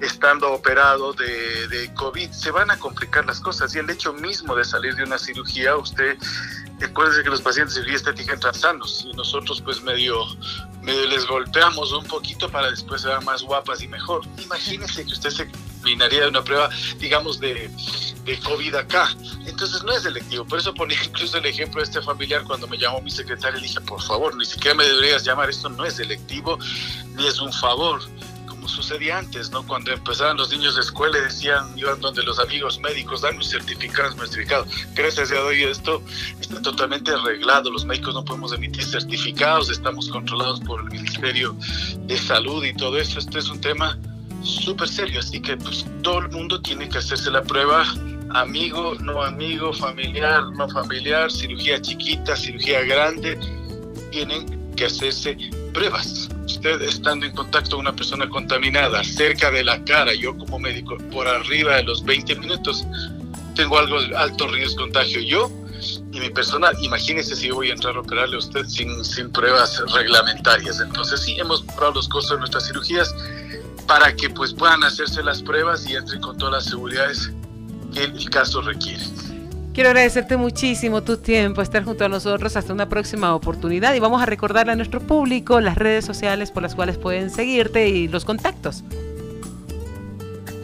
estando 0.01 0.53
operado 0.53 1.13
de, 1.13 1.69
de, 1.69 1.93
COVID, 1.95 2.31
se 2.31 2.51
van 2.51 2.71
a 2.71 2.79
complicar 2.79 3.27
las 3.27 3.41
cosas. 3.41 3.75
Y 3.75 3.79
el 3.79 3.91
hecho 3.91 4.13
mismo 4.13 4.55
de 4.55 4.65
salir 4.65 4.95
de 4.95 5.05
una 5.05 5.19
cirugía, 5.19 5.77
usted, 5.77 6.17
recuerde 6.81 7.23
que 7.23 7.31
los 7.31 7.43
pacientes 7.43 7.75
de 7.75 7.83
cirugía 7.83 7.97
estética 7.97 8.33
entran 8.33 8.55
sanos 8.55 9.07
y 9.09 9.15
nosotros 9.15 9.61
pues 9.61 9.83
medio, 9.83 10.27
medio 10.83 11.07
les 11.07 11.27
golpeamos 11.27 11.93
un 11.93 12.05
poquito 12.05 12.49
para 12.51 12.71
después 12.71 13.03
ser 13.03 13.21
más 13.23 13.43
guapas 13.43 13.83
y 13.83 13.89
mejor. 13.89 14.23
Imagínese 14.39 15.05
que 15.05 15.13
usted 15.13 15.31
se 15.31 15.47
terminaría 15.47 16.23
de 16.23 16.29
una 16.29 16.43
prueba, 16.43 16.71
digamos, 16.99 17.39
de, 17.39 17.71
COVID 18.45 18.75
acá. 18.77 19.09
Entonces 19.45 19.83
no 19.83 19.93
es 19.93 20.03
selectivo. 20.03 20.45
Por 20.45 20.61
eso 20.61 20.73
ponía 20.73 20.97
incluso 21.05 21.37
el 21.39 21.47
ejemplo 21.47 21.81
de 21.81 21.85
este 21.85 22.01
familiar 22.01 22.45
cuando 22.45 22.67
me 22.69 22.79
llamó 22.79 23.01
mi 23.01 23.11
secretaria 23.11 23.59
y 23.59 23.63
dije, 23.63 23.81
por 23.81 24.01
favor, 24.01 24.37
ni 24.37 24.45
siquiera 24.45 24.75
me 24.77 24.85
deberías 24.85 25.25
llamar, 25.25 25.51
esto 25.51 25.69
no 25.69 25.85
es 25.85 25.95
selectivo, 25.95 26.59
ni 27.15 27.27
es 27.27 27.41
un 27.41 27.53
favor 27.53 28.01
sucedía 28.71 29.19
antes, 29.19 29.51
¿no? 29.51 29.67
Cuando 29.67 29.93
empezaban 29.93 30.37
los 30.37 30.51
niños 30.51 30.77
de 30.77 30.83
escuela 30.83 31.19
y 31.19 31.23
decían, 31.23 31.77
iban 31.77 32.01
donde 32.01 32.23
los 32.23 32.39
amigos 32.39 32.79
médicos, 32.81 33.21
dan 33.23 33.37
un 33.37 33.45
certificado, 33.45 34.13
un 34.15 34.21
certificado. 34.21 34.67
Gracias 34.95 35.31
a 35.31 35.49
Dios 35.51 35.79
esto 35.79 36.03
está 36.41 36.63
totalmente 36.63 37.11
arreglado, 37.11 37.71
los 37.71 37.85
médicos 37.85 38.15
no 38.15 38.25
podemos 38.25 38.53
emitir 38.53 38.85
certificados, 38.85 39.71
estamos 39.71 40.09
controlados 40.09 40.61
por 40.61 40.81
el 40.81 40.87
Ministerio 40.87 41.57
de 42.07 42.17
Salud 42.19 42.65
y 42.65 42.75
todo 42.75 42.99
eso. 42.99 43.19
Este 43.19 43.39
es 43.39 43.49
un 43.49 43.61
tema 43.61 43.99
súper 44.43 44.89
serio, 44.89 45.21
así 45.21 45.41
que 45.41 45.57
pues 45.57 45.85
todo 46.03 46.21
el 46.21 46.31
mundo 46.31 46.61
tiene 46.61 46.89
que 46.89 46.99
hacerse 46.99 47.31
la 47.31 47.43
prueba 47.43 47.85
amigo, 48.35 48.95
no 49.01 49.23
amigo, 49.23 49.73
familiar, 49.73 50.45
no 50.53 50.69
familiar, 50.69 51.31
cirugía 51.31 51.81
chiquita, 51.81 52.37
cirugía 52.37 52.83
grande, 52.83 53.39
tienen 54.11 54.75
que 54.77 54.87
hacerse 54.87 55.37
pruebas. 55.73 56.29
Usted 56.61 56.83
estando 56.83 57.25
en 57.25 57.33
contacto 57.33 57.77
con 57.77 57.87
una 57.87 57.97
persona 57.97 58.29
contaminada 58.29 59.03
cerca 59.03 59.51
de 59.51 59.65
la 59.65 59.83
cara, 59.83 60.13
yo 60.13 60.37
como 60.37 60.59
médico, 60.59 60.99
por 61.11 61.27
arriba 61.27 61.77
de 61.77 61.85
los 61.85 62.05
20 62.05 62.37
minutos, 62.37 62.85
tengo 63.55 63.79
algo 63.79 63.97
alto 64.15 64.47
riesgo 64.47 64.75
de 64.75 64.83
contagio 64.83 65.23
yo 65.23 65.51
y 66.13 66.21
mi 66.21 66.29
persona, 66.29 66.73
imagínese 66.83 67.35
si 67.35 67.49
yo 67.49 67.55
voy 67.55 67.71
a 67.71 67.73
entrar 67.73 67.97
a 67.97 68.01
operarle 68.01 68.37
a 68.37 68.41
usted 68.41 68.67
sin, 68.67 69.03
sin 69.07 69.31
pruebas 69.31 69.83
reglamentarias. 69.95 70.81
Entonces 70.81 71.23
sí, 71.23 71.35
hemos 71.41 71.63
probado 71.63 71.95
los 71.95 72.09
costos 72.11 72.33
de 72.33 72.41
nuestras 72.41 72.67
cirugías 72.67 73.15
para 73.87 74.15
que 74.15 74.29
pues 74.29 74.53
puedan 74.53 74.85
hacerse 74.85 75.23
las 75.23 75.43
pruebas 75.43 75.89
y 75.89 75.95
entren 75.95 76.21
con 76.21 76.37
todas 76.37 76.53
las 76.53 76.65
seguridades 76.67 77.31
que 77.95 78.05
el 78.05 78.29
caso 78.29 78.61
requiere. 78.61 79.03
Quiero 79.73 79.91
agradecerte 79.91 80.37
muchísimo 80.37 81.03
tu 81.03 81.17
tiempo, 81.17 81.63
estar 81.63 81.85
junto 81.85 82.05
a 82.05 82.09
nosotros 82.09 82.57
hasta 82.57 82.73
una 82.73 82.89
próxima 82.89 83.37
oportunidad 83.37 83.95
y 83.95 84.01
vamos 84.01 84.21
a 84.21 84.27
recordarle 84.27 84.73
a 84.73 84.77
nuestro 84.77 84.99
público 85.01 85.61
las 85.61 85.79
redes 85.79 86.05
sociales 86.05 86.51
por 86.51 86.65
las 86.65 86.75
cuales 86.75 86.99
pueden 86.99 87.31
seguirte 87.31 87.89
y 87.89 88.09
los 88.09 88.25
contactos. 88.25 88.83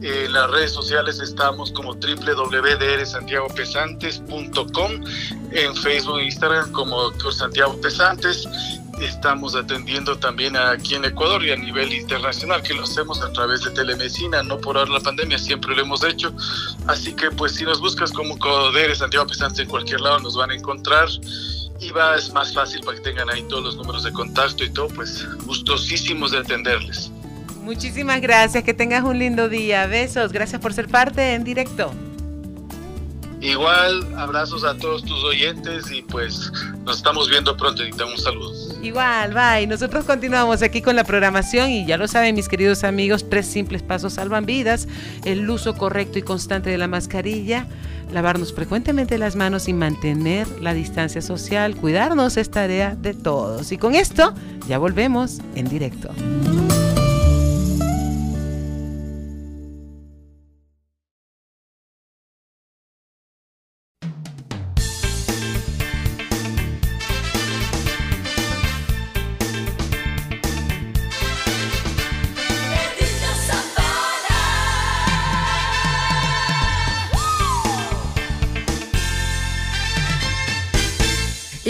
En 0.03 0.33
las 0.33 0.51
redes 0.51 0.73
sociales 0.73 1.21
estamos 1.21 1.73
como 1.73 1.95
www.drsantiagopesantes.com, 1.95 4.93
en 5.51 5.75
Facebook 5.75 6.19
e 6.19 6.27
Instagram 6.27 6.71
como 6.73 7.01
Doctor 7.03 7.35
Santiago 7.35 7.81
Pesantes 7.81 8.47
estamos 9.01 9.55
atendiendo 9.55 10.19
también 10.19 10.57
aquí 10.57 10.95
en 10.95 11.05
Ecuador 11.05 11.45
y 11.45 11.51
a 11.51 11.57
nivel 11.57 11.93
internacional, 11.93 12.63
que 12.63 12.75
lo 12.75 12.85
hacemos 12.85 13.23
a 13.23 13.33
través 13.33 13.63
de 13.65 13.71
telemedicina, 13.71 14.43
no 14.43 14.59
por 14.59 14.77
ahora 14.77 14.91
la 14.91 15.01
pandemia, 15.01 15.39
siempre 15.39 15.75
lo 15.75 15.83
hemos 15.83 16.05
hecho. 16.05 16.33
Así 16.87 17.13
que 17.15 17.31
pues 17.31 17.55
si 17.55 17.65
nos 17.65 17.81
buscas 17.81 18.13
como 18.13 18.39
Coderes 18.39 18.99
Santiago 18.99 19.27
Pesantes 19.27 19.61
en 19.61 19.69
cualquier 19.69 20.01
lado 20.01 20.21
nos 20.21 20.37
van 20.37 20.51
a 20.51 20.55
encontrar 20.55 21.09
y 21.81 21.91
va, 21.91 22.17
es 22.17 22.33
más 22.33 22.53
fácil 22.53 22.81
para 22.81 22.97
que 22.97 23.05
tengan 23.05 23.31
ahí 23.31 23.43
todos 23.49 23.63
los 23.63 23.77
números 23.77 24.03
de 24.05 24.13
contacto 24.13 24.65
y 24.65 24.71
todo, 24.71 24.89
pues 24.89 25.27
gustosísimos 25.45 26.33
de 26.33 26.39
atenderles. 26.39 27.11
Muchísimas 27.63 28.21
gracias, 28.21 28.65
que 28.65 28.75
tengas 28.75 29.05
un 29.05 29.19
lindo 29.19 29.49
día, 29.49 29.87
besos, 29.87 30.33
gracias 30.33 30.61
por 30.61 30.73
ser 30.73 30.89
parte 30.89 31.35
en 31.35 31.45
directo. 31.45 31.93
Igual, 33.41 34.15
abrazos 34.17 34.65
a 34.65 34.77
todos 34.77 35.05
tus 35.05 35.23
oyentes 35.23 35.91
y 35.93 36.03
pues 36.03 36.51
nos 36.85 36.97
estamos 36.97 37.29
viendo 37.29 37.57
pronto 37.57 37.83
te 37.85 38.05
un 38.05 38.19
saludo. 38.19 38.53
Igual, 38.83 39.33
bye. 39.33 39.67
Nosotros 39.67 40.05
continuamos 40.05 40.63
aquí 40.63 40.83
con 40.83 40.97
la 40.97 41.05
programación 41.05 41.71
y 41.71 41.87
ya 41.87 41.97
lo 41.97 42.09
saben 42.09 42.35
mis 42.35 42.49
queridos 42.49 42.83
amigos, 42.83 43.29
tres 43.31 43.47
simples 43.47 43.83
pasos 43.83 44.15
salvan 44.15 44.45
vidas, 44.45 44.89
el 45.25 45.49
uso 45.49 45.77
correcto 45.77 46.19
y 46.19 46.23
constante 46.23 46.71
de 46.71 46.79
la 46.79 46.89
mascarilla, 46.89 47.67
lavarnos 48.13 48.53
frecuentemente 48.53 49.19
las 49.19 49.37
manos 49.37 49.69
y 49.69 49.73
mantener 49.73 50.49
la 50.61 50.75
distancia 50.75 51.23
social, 51.23 51.77
cuidarnos 51.77 52.37
es 52.37 52.51
tarea 52.51 52.97
de 52.97 53.15
todos. 53.15 53.71
Y 53.71 53.79
con 53.79 53.95
esto 53.95 54.35
ya 54.67 54.79
volvemos 54.79 55.39
en 55.55 55.69
directo. 55.69 56.11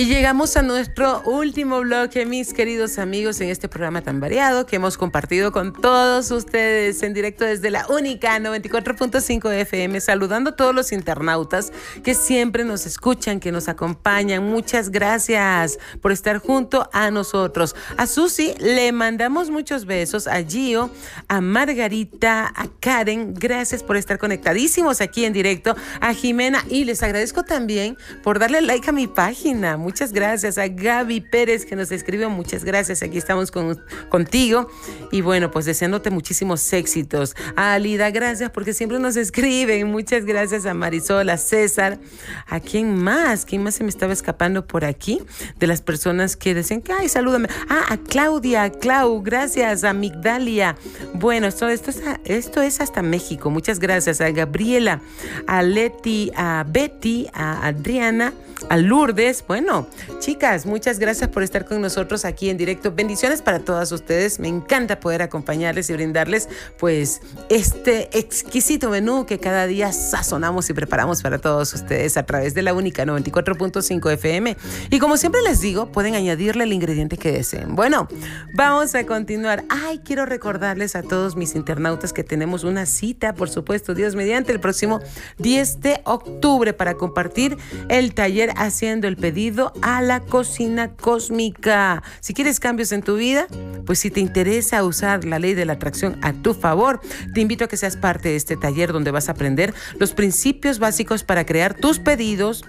Llegamos 0.09 0.57
a 0.57 0.63
nuestro 0.63 1.21
último 1.27 1.81
bloque, 1.81 2.25
mis 2.25 2.55
queridos 2.55 2.99
amigos, 2.99 3.43
en 3.43 3.51
este 3.51 3.69
programa 3.69 4.01
tan 4.01 4.21
variado 4.21 4.65
que 4.65 4.77
hemos 4.77 4.97
compartido 4.97 5.53
con 5.53 5.75
todos 5.75 6.31
ustedes 6.31 7.03
en 7.03 7.13
directo 7.13 7.45
desde 7.45 7.71
la 7.71 7.87
única 7.89 8.39
94.5 8.39 9.53
FM, 9.53 10.01
saludando 10.01 10.51
a 10.51 10.57
todos 10.57 10.75
los 10.75 10.93
internautas 10.93 11.73
que 12.03 12.15
siempre 12.15 12.65
nos 12.65 12.87
escuchan, 12.87 13.39
que 13.39 13.53
nos 13.53 13.69
acompañan. 13.69 14.45
Muchas 14.45 14.89
gracias 14.91 15.79
por 16.01 16.11
estar 16.11 16.39
junto 16.39 16.89
a 16.95 17.11
nosotros. 17.11 17.77
A 17.99 18.07
Susi 18.07 18.55
le 18.61 18.93
mandamos 18.93 19.51
muchos 19.51 19.85
besos, 19.85 20.27
a 20.27 20.43
Gio, 20.43 20.91
a 21.29 21.43
Margarita, 21.43 22.51
a 22.57 22.67
Karen, 22.81 23.35
gracias 23.35 23.83
por 23.83 23.99
estar 23.99 24.17
conectadísimos 24.19 25.03
aquí 25.03 25.27
en 25.27 25.35
directo, 25.35 25.77
a 26.01 26.15
Jimena 26.15 26.65
y 26.71 26.85
les 26.85 27.03
agradezco 27.03 27.43
también 27.45 27.99
por 28.23 28.39
darle 28.39 28.63
like 28.63 28.89
a 28.89 28.93
mi 28.93 29.07
página 29.07 29.77
gracias 30.07 30.59
a 30.59 30.69
Gaby 30.69 31.21
Pérez 31.21 31.67
que 31.67 31.75
nos 31.75 31.91
escribió. 31.91 32.31
Muchas 32.31 32.65
gracias. 32.65 33.03
Aquí 33.03 33.19
estamos 33.19 33.51
con, 33.51 33.81
contigo. 34.09 34.69
Y 35.11 35.21
bueno, 35.23 35.51
pues 35.51 35.67
deseándote 35.67 36.11
muchísimos 36.11 36.73
éxitos. 36.73 37.35
A 37.57 37.75
Alida, 37.75 38.11
gracias 38.11 38.51
porque 38.51 38.75
siempre 38.75 38.99
nos 39.01 39.17
escriben. 39.17 39.91
Muchas 39.91 40.25
gracias 40.25 40.67
a 40.67 40.75
Marisol, 40.75 41.29
a 41.31 41.37
César. 41.37 41.99
¿A 42.47 42.61
quién 42.61 43.03
más? 43.03 43.45
¿Quién 43.45 43.63
más 43.65 43.75
se 43.75 43.83
me 43.83 43.91
estaba 43.91 44.13
escapando 44.13 44.67
por 44.67 44.85
aquí? 44.85 45.21
De 45.59 45.67
las 45.67 45.83
personas 45.83 46.37
que 46.37 46.55
decían 46.55 46.81
que, 46.81 46.93
ay, 46.93 47.09
salúdame. 47.09 47.49
Ah, 47.69 47.87
a 47.89 47.97
Claudia, 47.97 48.71
Clau, 48.71 49.21
gracias. 49.23 49.83
A 49.83 49.93
Migdalia. 49.93 50.77
Bueno, 51.15 51.49
esto, 51.49 51.69
esto, 51.69 51.91
es, 51.91 52.03
esto 52.25 52.63
es 52.63 52.81
hasta 52.81 53.03
México. 53.03 53.51
Muchas 53.51 53.81
gracias. 53.81 54.21
A 54.21 54.31
Gabriela, 54.31 55.01
a 55.49 55.63
Leti, 55.63 56.31
a 56.37 56.65
Betty, 56.69 57.27
a 57.33 57.67
Adriana 57.67 58.33
a 58.69 58.77
Lourdes. 58.77 59.45
Bueno, 59.47 59.88
chicas, 60.21 60.67
muchas 60.67 60.99
gracias 60.99 61.31
por 61.31 61.43
estar 61.43 61.65
con 61.65 61.81
nosotros 61.81 62.25
aquí 62.25 62.51
en 62.51 62.57
directo. 62.57 62.93
Bendiciones 62.93 63.43
para 63.43 63.61
todas 63.61 63.93
ustedes. 63.93 64.39
Me 64.39 64.49
encanta 64.49 65.01
poder 65.01 65.23
acompañarles 65.23 65.91
y 65.91 65.93
brindarles 65.93 66.49
pues 66.79 67.21
este 67.49 68.17
exquisito 68.19 68.91
menú 68.91 69.27
que 69.27 69.39
cada 69.39 69.67
día 69.67 69.93
sazonamos 69.93 70.69
y 70.71 70.73
preparamos 70.73 71.23
para 71.23 71.39
todos 71.39 71.73
ustedes 71.75 72.17
a 72.17 72.25
través 72.25 72.55
de 72.55 72.63
la 72.63 72.75
única 72.75 73.05
94.5 73.05 74.13
FM. 74.13 74.57
Y 74.91 74.99
como 74.99 75.17
siempre 75.17 75.41
les 75.43 75.61
digo, 75.61 75.91
pueden 75.93 76.15
añadirle 76.15 76.65
el 76.65 76.73
ingrediente 76.73 77.17
que 77.17 77.33
deseen. 77.33 77.75
Bueno, 77.75 78.09
vamos 78.55 78.95
a 78.95 79.05
continuar. 79.05 79.65
Ay, 79.69 80.01
quiero 80.05 80.27
recordarles 80.27 80.97
a 80.97 81.03
todos 81.03 81.37
mis 81.37 81.55
internautas 81.55 82.13
que 82.13 82.25
tenemos 82.25 82.65
una 82.65 82.87
cita, 82.87 83.35
por 83.35 83.49
supuesto, 83.49 83.95
Dios 83.95 84.15
mediante, 84.15 84.53
el 84.53 84.61
próximo 84.61 85.01
10 85.39 85.81
de 85.81 86.01
octubre 86.05 86.73
para 86.73 86.95
compartir 86.95 87.57
el 87.89 88.15
taller 88.15 88.53
haciendo 88.57 89.09
el 89.09 89.17
pedido 89.17 89.73
a 89.83 90.03
la 90.03 90.21
cocina 90.21 90.93
cósmica. 90.93 92.03
Si 92.21 92.35
quieres 92.35 92.61
cambios 92.61 92.93
en 92.93 93.03
tu 93.03 93.17
vida, 93.17 93.47
pues 93.87 93.99
si 93.99 94.11
te 94.11 94.21
interesa 94.21 94.85
usar 94.85 95.25
la 95.25 95.39
ley 95.39 95.55
de 95.55 95.65
la 95.65 95.75
atracción 95.75 96.19
a 96.23 96.33
tu 96.33 96.55
favor, 96.55 97.01
te 97.35 97.41
invito 97.41 97.65
a 97.65 97.69
que 97.69 97.77
seas 97.77 97.97
parte 97.97 98.31
de 98.31 98.37
este 98.37 98.57
taller 98.57 98.93
donde 98.93 99.11
vas 99.11 99.29
a 99.29 99.33
aprender 99.33 99.75
los 99.99 100.13
principios 100.13 100.79
básicos 100.79 101.25
para 101.25 101.45
crear 101.45 101.75
tus 101.75 101.99
pedidos 101.99 102.65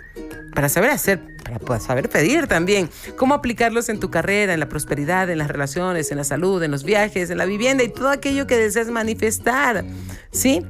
para 0.54 0.70
saber 0.70 0.92
hacer, 0.92 1.20
para 1.66 1.80
saber 1.80 2.10
pedir 2.10 2.48
también, 2.48 2.90
cómo 3.16 3.34
aplicarlos 3.34 3.90
en 3.90 4.00
tu 4.00 4.10
carrera, 4.10 4.54
en 4.54 4.60
la 4.60 4.70
prosperidad, 4.70 5.30
en 5.30 5.38
las 5.38 5.48
relaciones, 5.48 6.12
en 6.12 6.18
la 6.18 6.24
salud, 6.24 6.62
en 6.64 6.72
los 6.72 6.84
viajes, 6.84 7.30
en 7.30 7.38
la 7.38 7.46
vivienda 7.46 7.84
y 7.84 7.90
todo 7.90 8.10
aquello 8.10 8.48
que 8.48 8.58
deseas 8.58 8.88
manifestar. 8.88 9.86
¿Sí? 10.32 10.66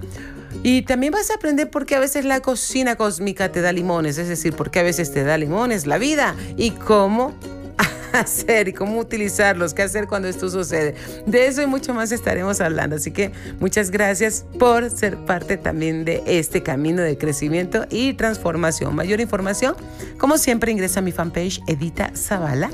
Y 0.63 0.81
también 0.81 1.13
vas 1.13 1.29
a 1.31 1.35
aprender 1.35 1.69
por 1.69 1.85
qué 1.85 1.95
a 1.95 1.99
veces 1.99 2.25
la 2.25 2.41
cocina 2.41 2.95
cósmica 2.95 3.51
te 3.51 3.61
da 3.61 3.71
limones, 3.71 4.17
es 4.17 4.27
decir, 4.27 4.53
por 4.53 4.71
qué 4.71 4.79
a 4.79 4.83
veces 4.83 5.11
te 5.11 5.23
da 5.23 5.37
limones 5.37 5.87
la 5.87 5.97
vida 5.97 6.35
y 6.57 6.71
cómo 6.71 7.33
hacer 8.13 8.67
y 8.67 8.73
cómo 8.73 8.99
utilizarlos, 8.99 9.73
qué 9.73 9.83
hacer 9.83 10.07
cuando 10.07 10.27
esto 10.27 10.49
sucede. 10.49 10.95
De 11.25 11.47
eso 11.47 11.61
y 11.61 11.67
mucho 11.67 11.93
más 11.93 12.11
estaremos 12.11 12.61
hablando. 12.61 12.95
Así 12.95 13.11
que 13.11 13.31
muchas 13.59 13.91
gracias 13.91 14.45
por 14.57 14.89
ser 14.89 15.17
parte 15.17 15.57
también 15.57 16.05
de 16.05 16.23
este 16.25 16.63
camino 16.63 17.01
de 17.01 17.17
crecimiento 17.17 17.85
y 17.89 18.13
transformación. 18.13 18.95
Mayor 18.95 19.19
información, 19.21 19.75
como 20.17 20.37
siempre, 20.37 20.71
ingresa 20.71 20.99
a 20.99 21.03
mi 21.03 21.11
fanpage 21.11 21.61
Edita 21.67 22.11
Zavala 22.15 22.69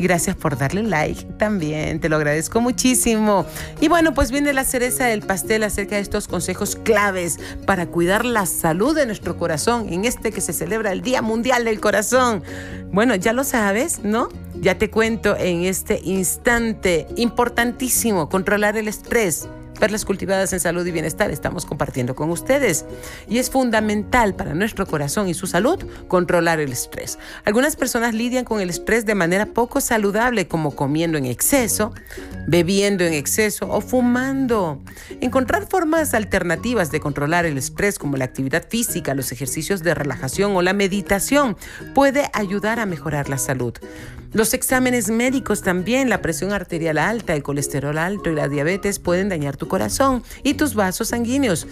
Gracias 0.00 0.34
por 0.34 0.56
darle 0.56 0.82
like 0.82 1.24
también, 1.36 2.00
te 2.00 2.08
lo 2.08 2.16
agradezco 2.16 2.60
muchísimo. 2.62 3.44
Y 3.82 3.88
bueno, 3.88 4.14
pues 4.14 4.30
viene 4.30 4.54
la 4.54 4.64
cereza 4.64 5.04
del 5.04 5.20
pastel 5.20 5.62
acerca 5.62 5.96
de 5.96 6.02
estos 6.02 6.26
consejos 6.26 6.74
claves 6.74 7.38
para 7.66 7.86
cuidar 7.86 8.24
la 8.24 8.46
salud 8.46 8.96
de 8.96 9.04
nuestro 9.04 9.36
corazón 9.36 9.92
en 9.92 10.06
este 10.06 10.32
que 10.32 10.40
se 10.40 10.54
celebra 10.54 10.92
el 10.92 11.02
Día 11.02 11.20
Mundial 11.20 11.66
del 11.66 11.80
Corazón. 11.80 12.42
Bueno, 12.92 13.14
ya 13.14 13.34
lo 13.34 13.44
sabes, 13.44 14.02
¿no? 14.02 14.30
Ya 14.54 14.78
te 14.78 14.88
cuento 14.88 15.36
en 15.36 15.64
este 15.64 16.00
instante 16.02 17.06
importantísimo, 17.16 18.30
controlar 18.30 18.78
el 18.78 18.88
estrés 18.88 19.48
perlas 19.80 20.04
cultivadas 20.04 20.52
en 20.52 20.60
salud 20.60 20.86
y 20.86 20.92
bienestar 20.92 21.32
estamos 21.32 21.66
compartiendo 21.66 22.14
con 22.14 22.30
ustedes. 22.30 22.84
Y 23.28 23.38
es 23.38 23.50
fundamental 23.50 24.36
para 24.36 24.54
nuestro 24.54 24.86
corazón 24.86 25.28
y 25.28 25.34
su 25.34 25.48
salud 25.48 25.84
controlar 26.06 26.60
el 26.60 26.70
estrés. 26.70 27.18
Algunas 27.44 27.74
personas 27.74 28.14
lidian 28.14 28.44
con 28.44 28.60
el 28.60 28.70
estrés 28.70 29.06
de 29.06 29.16
manera 29.16 29.46
poco 29.46 29.80
saludable, 29.80 30.46
como 30.46 30.76
comiendo 30.76 31.18
en 31.18 31.24
exceso, 31.24 31.92
bebiendo 32.46 33.04
en 33.04 33.14
exceso 33.14 33.68
o 33.68 33.80
fumando. 33.80 34.80
Encontrar 35.20 35.66
formas 35.66 36.14
alternativas 36.14 36.92
de 36.92 37.00
controlar 37.00 37.46
el 37.46 37.58
estrés, 37.58 37.98
como 37.98 38.16
la 38.16 38.26
actividad 38.26 38.68
física, 38.68 39.14
los 39.14 39.32
ejercicios 39.32 39.82
de 39.82 39.94
relajación 39.94 40.54
o 40.54 40.62
la 40.62 40.74
meditación, 40.74 41.56
puede 41.94 42.30
ayudar 42.34 42.78
a 42.78 42.86
mejorar 42.86 43.28
la 43.28 43.38
salud. 43.38 43.74
Los 44.32 44.54
exámenes 44.54 45.10
médicos 45.10 45.60
también, 45.60 46.08
la 46.08 46.22
presión 46.22 46.52
arterial 46.52 46.98
alta, 46.98 47.34
el 47.34 47.42
colesterol 47.42 47.98
alto 47.98 48.30
y 48.30 48.36
la 48.36 48.46
diabetes 48.46 49.00
pueden 49.00 49.28
dañar 49.28 49.56
tu 49.56 49.66
corazón 49.66 50.22
y 50.44 50.54
tus 50.54 50.76
vasos 50.76 51.08
sanguíneos. 51.08 51.66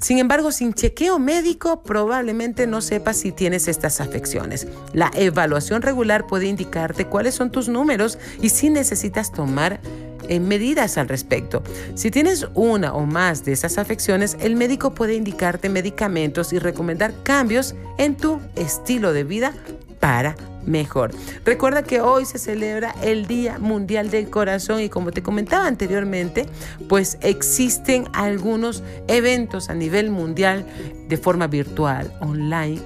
Sin 0.00 0.16
embargo, 0.16 0.50
sin 0.50 0.72
chequeo 0.72 1.18
médico 1.18 1.82
probablemente 1.82 2.66
no 2.66 2.80
sepas 2.80 3.18
si 3.18 3.32
tienes 3.32 3.68
estas 3.68 4.00
afecciones. 4.00 4.66
La 4.94 5.10
evaluación 5.14 5.82
regular 5.82 6.26
puede 6.26 6.46
indicarte 6.46 7.04
cuáles 7.04 7.34
son 7.34 7.50
tus 7.50 7.68
números 7.68 8.18
y 8.40 8.48
si 8.48 8.70
necesitas 8.70 9.30
tomar 9.30 9.78
eh, 10.26 10.40
medidas 10.40 10.96
al 10.96 11.06
respecto. 11.06 11.62
Si 11.96 12.10
tienes 12.10 12.46
una 12.54 12.94
o 12.94 13.04
más 13.04 13.44
de 13.44 13.52
esas 13.52 13.76
afecciones, 13.76 14.38
el 14.40 14.56
médico 14.56 14.94
puede 14.94 15.16
indicarte 15.16 15.68
medicamentos 15.68 16.54
y 16.54 16.58
recomendar 16.58 17.12
cambios 17.24 17.74
en 17.98 18.16
tu 18.16 18.40
estilo 18.56 19.12
de 19.12 19.24
vida 19.24 19.52
para 20.00 20.34
mejor. 20.66 21.12
Recuerda 21.44 21.82
que 21.82 22.00
hoy 22.00 22.24
se 22.24 22.38
celebra 22.38 22.94
el 23.02 23.26
Día 23.26 23.58
Mundial 23.58 24.10
del 24.10 24.28
Corazón 24.28 24.80
y 24.80 24.88
como 24.88 25.10
te 25.10 25.22
comentaba 25.22 25.66
anteriormente, 25.66 26.46
pues 26.88 27.18
existen 27.20 28.04
algunos 28.12 28.82
eventos 29.08 29.70
a 29.70 29.74
nivel 29.74 30.10
mundial 30.10 30.66
de 31.08 31.16
forma 31.16 31.46
virtual, 31.46 32.12
online 32.20 32.80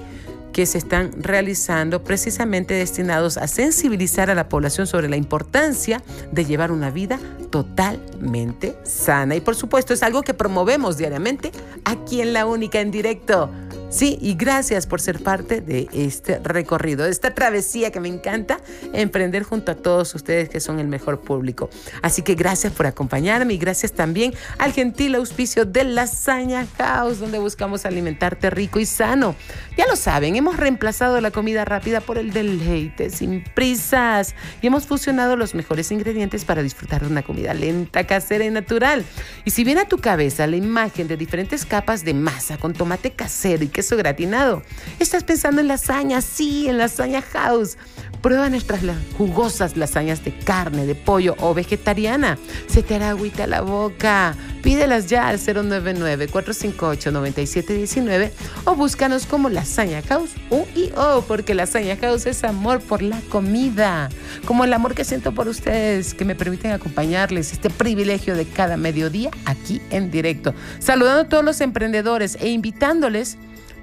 que 0.55 0.67
se 0.67 0.79
están 0.79 1.11
realizando 1.21 2.05
precisamente 2.05 2.75
destinados 2.75 3.37
a 3.39 3.49
sensibilizar 3.49 4.31
a 4.31 4.37
la 4.37 4.49
población 4.49 4.87
sobre 4.87 5.09
la 5.09 5.17
importancia 5.17 6.01
de 6.31 6.45
llevar 6.45 6.71
una 6.71 6.91
vida 6.91 7.19
totalmente 7.51 8.77
sana. 8.85 9.35
Y 9.35 9.41
por 9.41 9.57
supuesto 9.57 9.93
es 9.93 10.05
algo 10.05 10.23
que 10.23 10.33
promovemos 10.33 10.97
diariamente 10.97 11.51
aquí 11.85 12.21
en 12.21 12.33
La 12.33 12.47
Única 12.47 12.81
en 12.81 12.93
directo. 12.93 13.51
Sí, 13.95 14.19
y 14.21 14.35
gracias 14.35 14.89
por 14.89 15.01
ser 15.01 15.23
parte 15.23 15.61
de 15.61 15.89
este 15.93 16.41
recorrido, 16.41 17.05
de 17.05 17.13
esta 17.13 17.33
travesía 17.33 17.93
que 17.93 18.01
me 18.01 18.09
encanta 18.09 18.59
emprender 18.93 19.45
junto 19.45 19.71
a 19.71 19.77
todos 19.77 20.17
ustedes 20.17 20.49
que 20.49 20.59
son 20.59 20.81
el 20.81 20.89
mejor 20.89 21.21
público. 21.21 21.71
Así 22.03 22.23
que 22.23 22.35
gracias 22.35 22.73
por 22.73 22.89
acompañarme 22.89 23.55
y 23.55 23.57
gracias 23.57 23.93
también 23.93 24.35
al 24.59 24.73
gentil 24.73 25.15
auspicio 25.15 25.65
de 25.65 25.85
Lasaña 25.85 26.67
House, 26.77 27.21
donde 27.21 27.39
buscamos 27.39 27.87
alimentarte 27.87 28.51
rico 28.51 28.81
y 28.81 28.87
sano. 28.87 29.37
Ya 29.77 29.87
lo 29.87 29.95
saben, 29.95 30.35
hemos 30.35 30.57
reemplazado 30.57 31.21
la 31.21 31.31
comida 31.31 31.65
rápida 31.65 32.01
por 32.01 32.19
el 32.19 32.33
deleite, 32.33 33.11
sin 33.11 33.45
prisas, 33.55 34.35
y 34.61 34.67
hemos 34.67 34.87
fusionado 34.87 35.37
los 35.37 35.55
mejores 35.55 35.93
ingredientes 35.93 36.45
para 36.45 36.65
disfrutar 36.65 37.03
de 37.03 37.13
una 37.13 37.23
comida 37.23 37.55
lenta, 37.55 38.09
casera 38.09 38.45
y 38.45 38.51
natural. 38.51 39.05
Y 39.45 39.53
si 39.53 39.63
viene 39.63 39.83
a 39.83 39.89
tu 39.89 39.99
cabeza 39.99 40.49
la 40.49 40.57
imagen 40.57 41.07
de 41.07 41.17
diferentes 41.17 41.65
capas 41.65 42.05
de 42.05 42.15
masa 42.15 42.59
con 42.59 42.73
tomate 42.73 43.13
casero 43.13 43.63
y 43.63 43.69
que 43.69 43.84
queso 43.85 43.99
gratinado. 43.99 44.62
¿Estás 44.99 45.24
pensando 45.24 45.61
en 45.61 45.68
lasaña? 45.68 46.22
Sí, 46.22 46.68
en 46.68 46.78
lasaña 46.78 47.20
house. 47.20 47.76
Prueba 48.22 48.49
nuestras 48.49 48.80
jugosas 49.18 49.76
lasañas 49.76 50.24
de 50.24 50.35
carne, 50.35 50.87
de 50.87 50.95
pollo 50.95 51.37
o 51.41 51.53
vegetariana. 51.53 52.39
Se 52.66 52.82
te 52.82 52.95
hará 52.95 53.11
agüita 53.11 53.47
la 53.47 53.61
boca. 53.61 54.35
Pídelas 54.62 55.09
ya 55.09 55.28
al 55.28 55.39
099-458-9719 55.39 58.30
o 58.64 58.74
búscanos 58.74 59.26
como 59.26 59.51
Lasaña 59.51 60.01
House 60.09 60.30
UIO, 60.49 61.22
porque 61.28 61.53
Lasaña 61.53 61.99
House 61.99 62.24
es 62.24 62.43
amor 62.45 62.80
por 62.80 63.03
la 63.03 63.20
comida. 63.28 64.09
Como 64.47 64.64
el 64.64 64.72
amor 64.72 64.95
que 64.95 65.05
siento 65.05 65.35
por 65.35 65.49
ustedes, 65.49 66.14
que 66.14 66.24
me 66.24 66.35
permiten 66.35 66.70
acompañarles 66.70 67.53
este 67.53 67.68
privilegio 67.68 68.35
de 68.35 68.47
cada 68.47 68.78
mediodía 68.78 69.28
aquí 69.45 69.82
en 69.91 70.11
directo. 70.11 70.55
Saludando 70.78 71.20
a 71.20 71.28
todos 71.28 71.45
los 71.45 71.61
emprendedores 71.61 72.39
e 72.41 72.49
invitándoles 72.49 73.37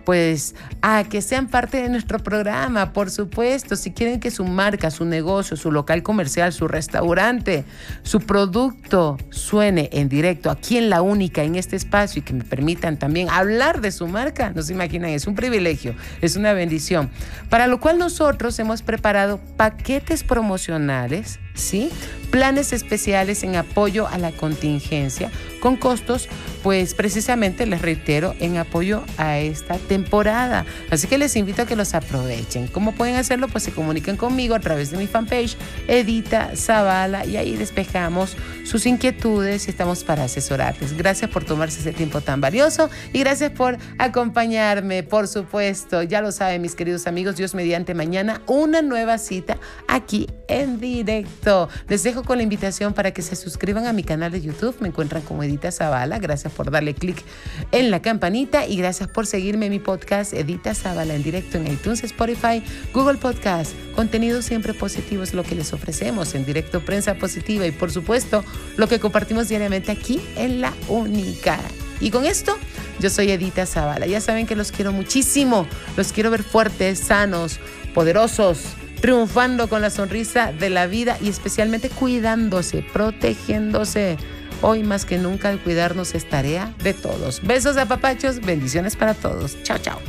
pues 0.03 0.55
a 0.81 1.03
que 1.03 1.21
sean 1.21 1.47
parte 1.47 1.81
de 1.81 1.89
nuestro 1.89 2.19
programa, 2.19 2.93
por 2.93 3.11
supuesto. 3.11 3.75
Si 3.75 3.91
quieren 3.91 4.19
que 4.19 4.31
su 4.31 4.45
marca, 4.45 4.91
su 4.91 5.05
negocio, 5.05 5.57
su 5.57 5.71
local 5.71 6.03
comercial, 6.03 6.53
su 6.53 6.67
restaurante, 6.67 7.65
su 8.03 8.19
producto 8.19 9.17
suene 9.29 9.89
en 9.93 10.09
directo 10.09 10.49
aquí 10.49 10.77
en 10.77 10.89
La 10.89 11.01
Única, 11.01 11.43
en 11.43 11.55
este 11.55 11.75
espacio 11.75 12.19
y 12.19 12.23
que 12.23 12.33
me 12.33 12.43
permitan 12.43 12.97
también 12.97 13.29
hablar 13.29 13.81
de 13.81 13.91
su 13.91 14.07
marca, 14.07 14.51
no 14.55 14.61
se 14.61 14.73
imaginan, 14.73 15.11
es 15.11 15.27
un 15.27 15.35
privilegio, 15.35 15.95
es 16.21 16.35
una 16.35 16.53
bendición. 16.53 17.09
Para 17.49 17.67
lo 17.67 17.79
cual 17.79 17.97
nosotros 17.97 18.57
hemos 18.59 18.81
preparado 18.81 19.39
paquetes 19.57 20.23
promocionales 20.23 21.39
¿sí? 21.53 21.89
Planes 22.31 22.73
especiales 22.73 23.43
en 23.43 23.55
apoyo 23.55 24.07
a 24.07 24.17
la 24.17 24.31
contingencia 24.31 25.31
con 25.59 25.75
costos, 25.75 26.27
pues 26.63 26.93
precisamente 26.93 27.65
les 27.65 27.81
reitero, 27.81 28.35
en 28.39 28.57
apoyo 28.57 29.03
a 29.17 29.39
esta 29.39 29.77
temporada. 29.77 30.65
Así 30.89 31.07
que 31.07 31.17
les 31.17 31.35
invito 31.35 31.63
a 31.63 31.65
que 31.65 31.75
los 31.75 31.93
aprovechen. 31.93 32.67
¿Cómo 32.67 32.93
pueden 32.93 33.15
hacerlo? 33.15 33.47
Pues 33.47 33.63
se 33.63 33.71
comuniquen 33.71 34.17
conmigo 34.17 34.55
a 34.55 34.59
través 34.59 34.91
de 34.91 34.97
mi 34.97 35.07
fanpage, 35.07 35.57
Edita 35.87 36.51
Zavala, 36.55 37.25
y 37.25 37.37
ahí 37.37 37.55
despejamos 37.55 38.35
sus 38.63 38.85
inquietudes 38.85 39.67
y 39.67 39.71
estamos 39.71 40.03
para 40.03 40.23
asesorarles. 40.23 40.95
Gracias 40.97 41.29
por 41.29 41.43
tomarse 41.43 41.79
ese 41.79 41.93
tiempo 41.93 42.21
tan 42.21 42.41
valioso 42.41 42.89
y 43.13 43.19
gracias 43.19 43.51
por 43.51 43.77
acompañarme, 43.97 45.03
por 45.03 45.27
supuesto. 45.27 46.03
Ya 46.03 46.21
lo 46.21 46.31
saben, 46.31 46.61
mis 46.61 46.75
queridos 46.75 47.07
amigos, 47.07 47.35
Dios 47.35 47.53
mediante 47.53 47.93
mañana 47.93 48.41
una 48.47 48.81
nueva 48.81 49.17
cita 49.17 49.57
aquí 49.87 50.27
en 50.47 50.79
directo. 50.79 51.69
Les 51.87 52.03
dejo 52.03 52.23
con 52.23 52.37
la 52.37 52.43
invitación 52.43 52.93
para 52.93 53.11
que 53.11 53.21
se 53.21 53.35
suscriban 53.35 53.87
a 53.87 53.93
mi 53.93 54.03
canal 54.03 54.31
de 54.31 54.41
YouTube. 54.41 54.75
Me 54.79 54.89
encuentran 54.89 55.21
como 55.23 55.43
Edita 55.43 55.71
Zavala. 55.71 56.19
Por 56.55 56.71
darle 56.71 56.93
clic 56.93 57.23
en 57.71 57.91
la 57.91 58.01
campanita 58.01 58.67
y 58.67 58.77
gracias 58.77 59.09
por 59.09 59.27
seguirme 59.27 59.67
en 59.67 59.71
mi 59.71 59.79
podcast 59.79 60.33
Edita 60.33 60.75
Zavala 60.75 61.15
en 61.15 61.23
directo 61.23 61.57
en 61.57 61.67
iTunes, 61.67 62.03
Spotify, 62.03 62.63
Google 62.93 63.17
Podcast. 63.17 63.73
Contenido 63.95 64.41
siempre 64.41 64.73
positivo 64.73 65.23
es 65.23 65.33
lo 65.33 65.43
que 65.43 65.55
les 65.55 65.73
ofrecemos 65.73 66.35
en 66.35 66.45
directo, 66.45 66.83
prensa 66.83 67.15
positiva 67.15 67.65
y 67.65 67.71
por 67.71 67.91
supuesto 67.91 68.43
lo 68.77 68.87
que 68.87 68.99
compartimos 68.99 69.49
diariamente 69.49 69.91
aquí 69.91 70.21
en 70.35 70.61
La 70.61 70.73
Única. 70.87 71.59
Y 71.99 72.09
con 72.09 72.25
esto, 72.25 72.57
yo 72.99 73.09
soy 73.09 73.31
Edita 73.31 73.65
Zavala. 73.65 74.07
Ya 74.07 74.21
saben 74.21 74.47
que 74.47 74.55
los 74.55 74.71
quiero 74.71 74.91
muchísimo. 74.91 75.67
Los 75.95 76.11
quiero 76.11 76.31
ver 76.31 76.43
fuertes, 76.43 76.99
sanos, 76.99 77.59
poderosos 77.93 78.59
triunfando 79.01 79.67
con 79.67 79.81
la 79.81 79.89
sonrisa 79.89 80.53
de 80.53 80.69
la 80.69 80.85
vida 80.85 81.17
y 81.19 81.27
especialmente 81.27 81.89
cuidándose, 81.89 82.85
protegiéndose. 82.93 84.17
Hoy 84.61 84.83
más 84.83 85.05
que 85.05 85.17
nunca 85.17 85.49
el 85.49 85.59
cuidarnos 85.59 86.13
es 86.13 86.29
tarea 86.29 86.73
de 86.83 86.93
todos. 86.93 87.41
Besos 87.41 87.77
a 87.77 87.87
papachos, 87.87 88.39
bendiciones 88.41 88.95
para 88.95 89.13
todos. 89.13 89.61
Chao, 89.63 89.77
chao. 89.79 89.99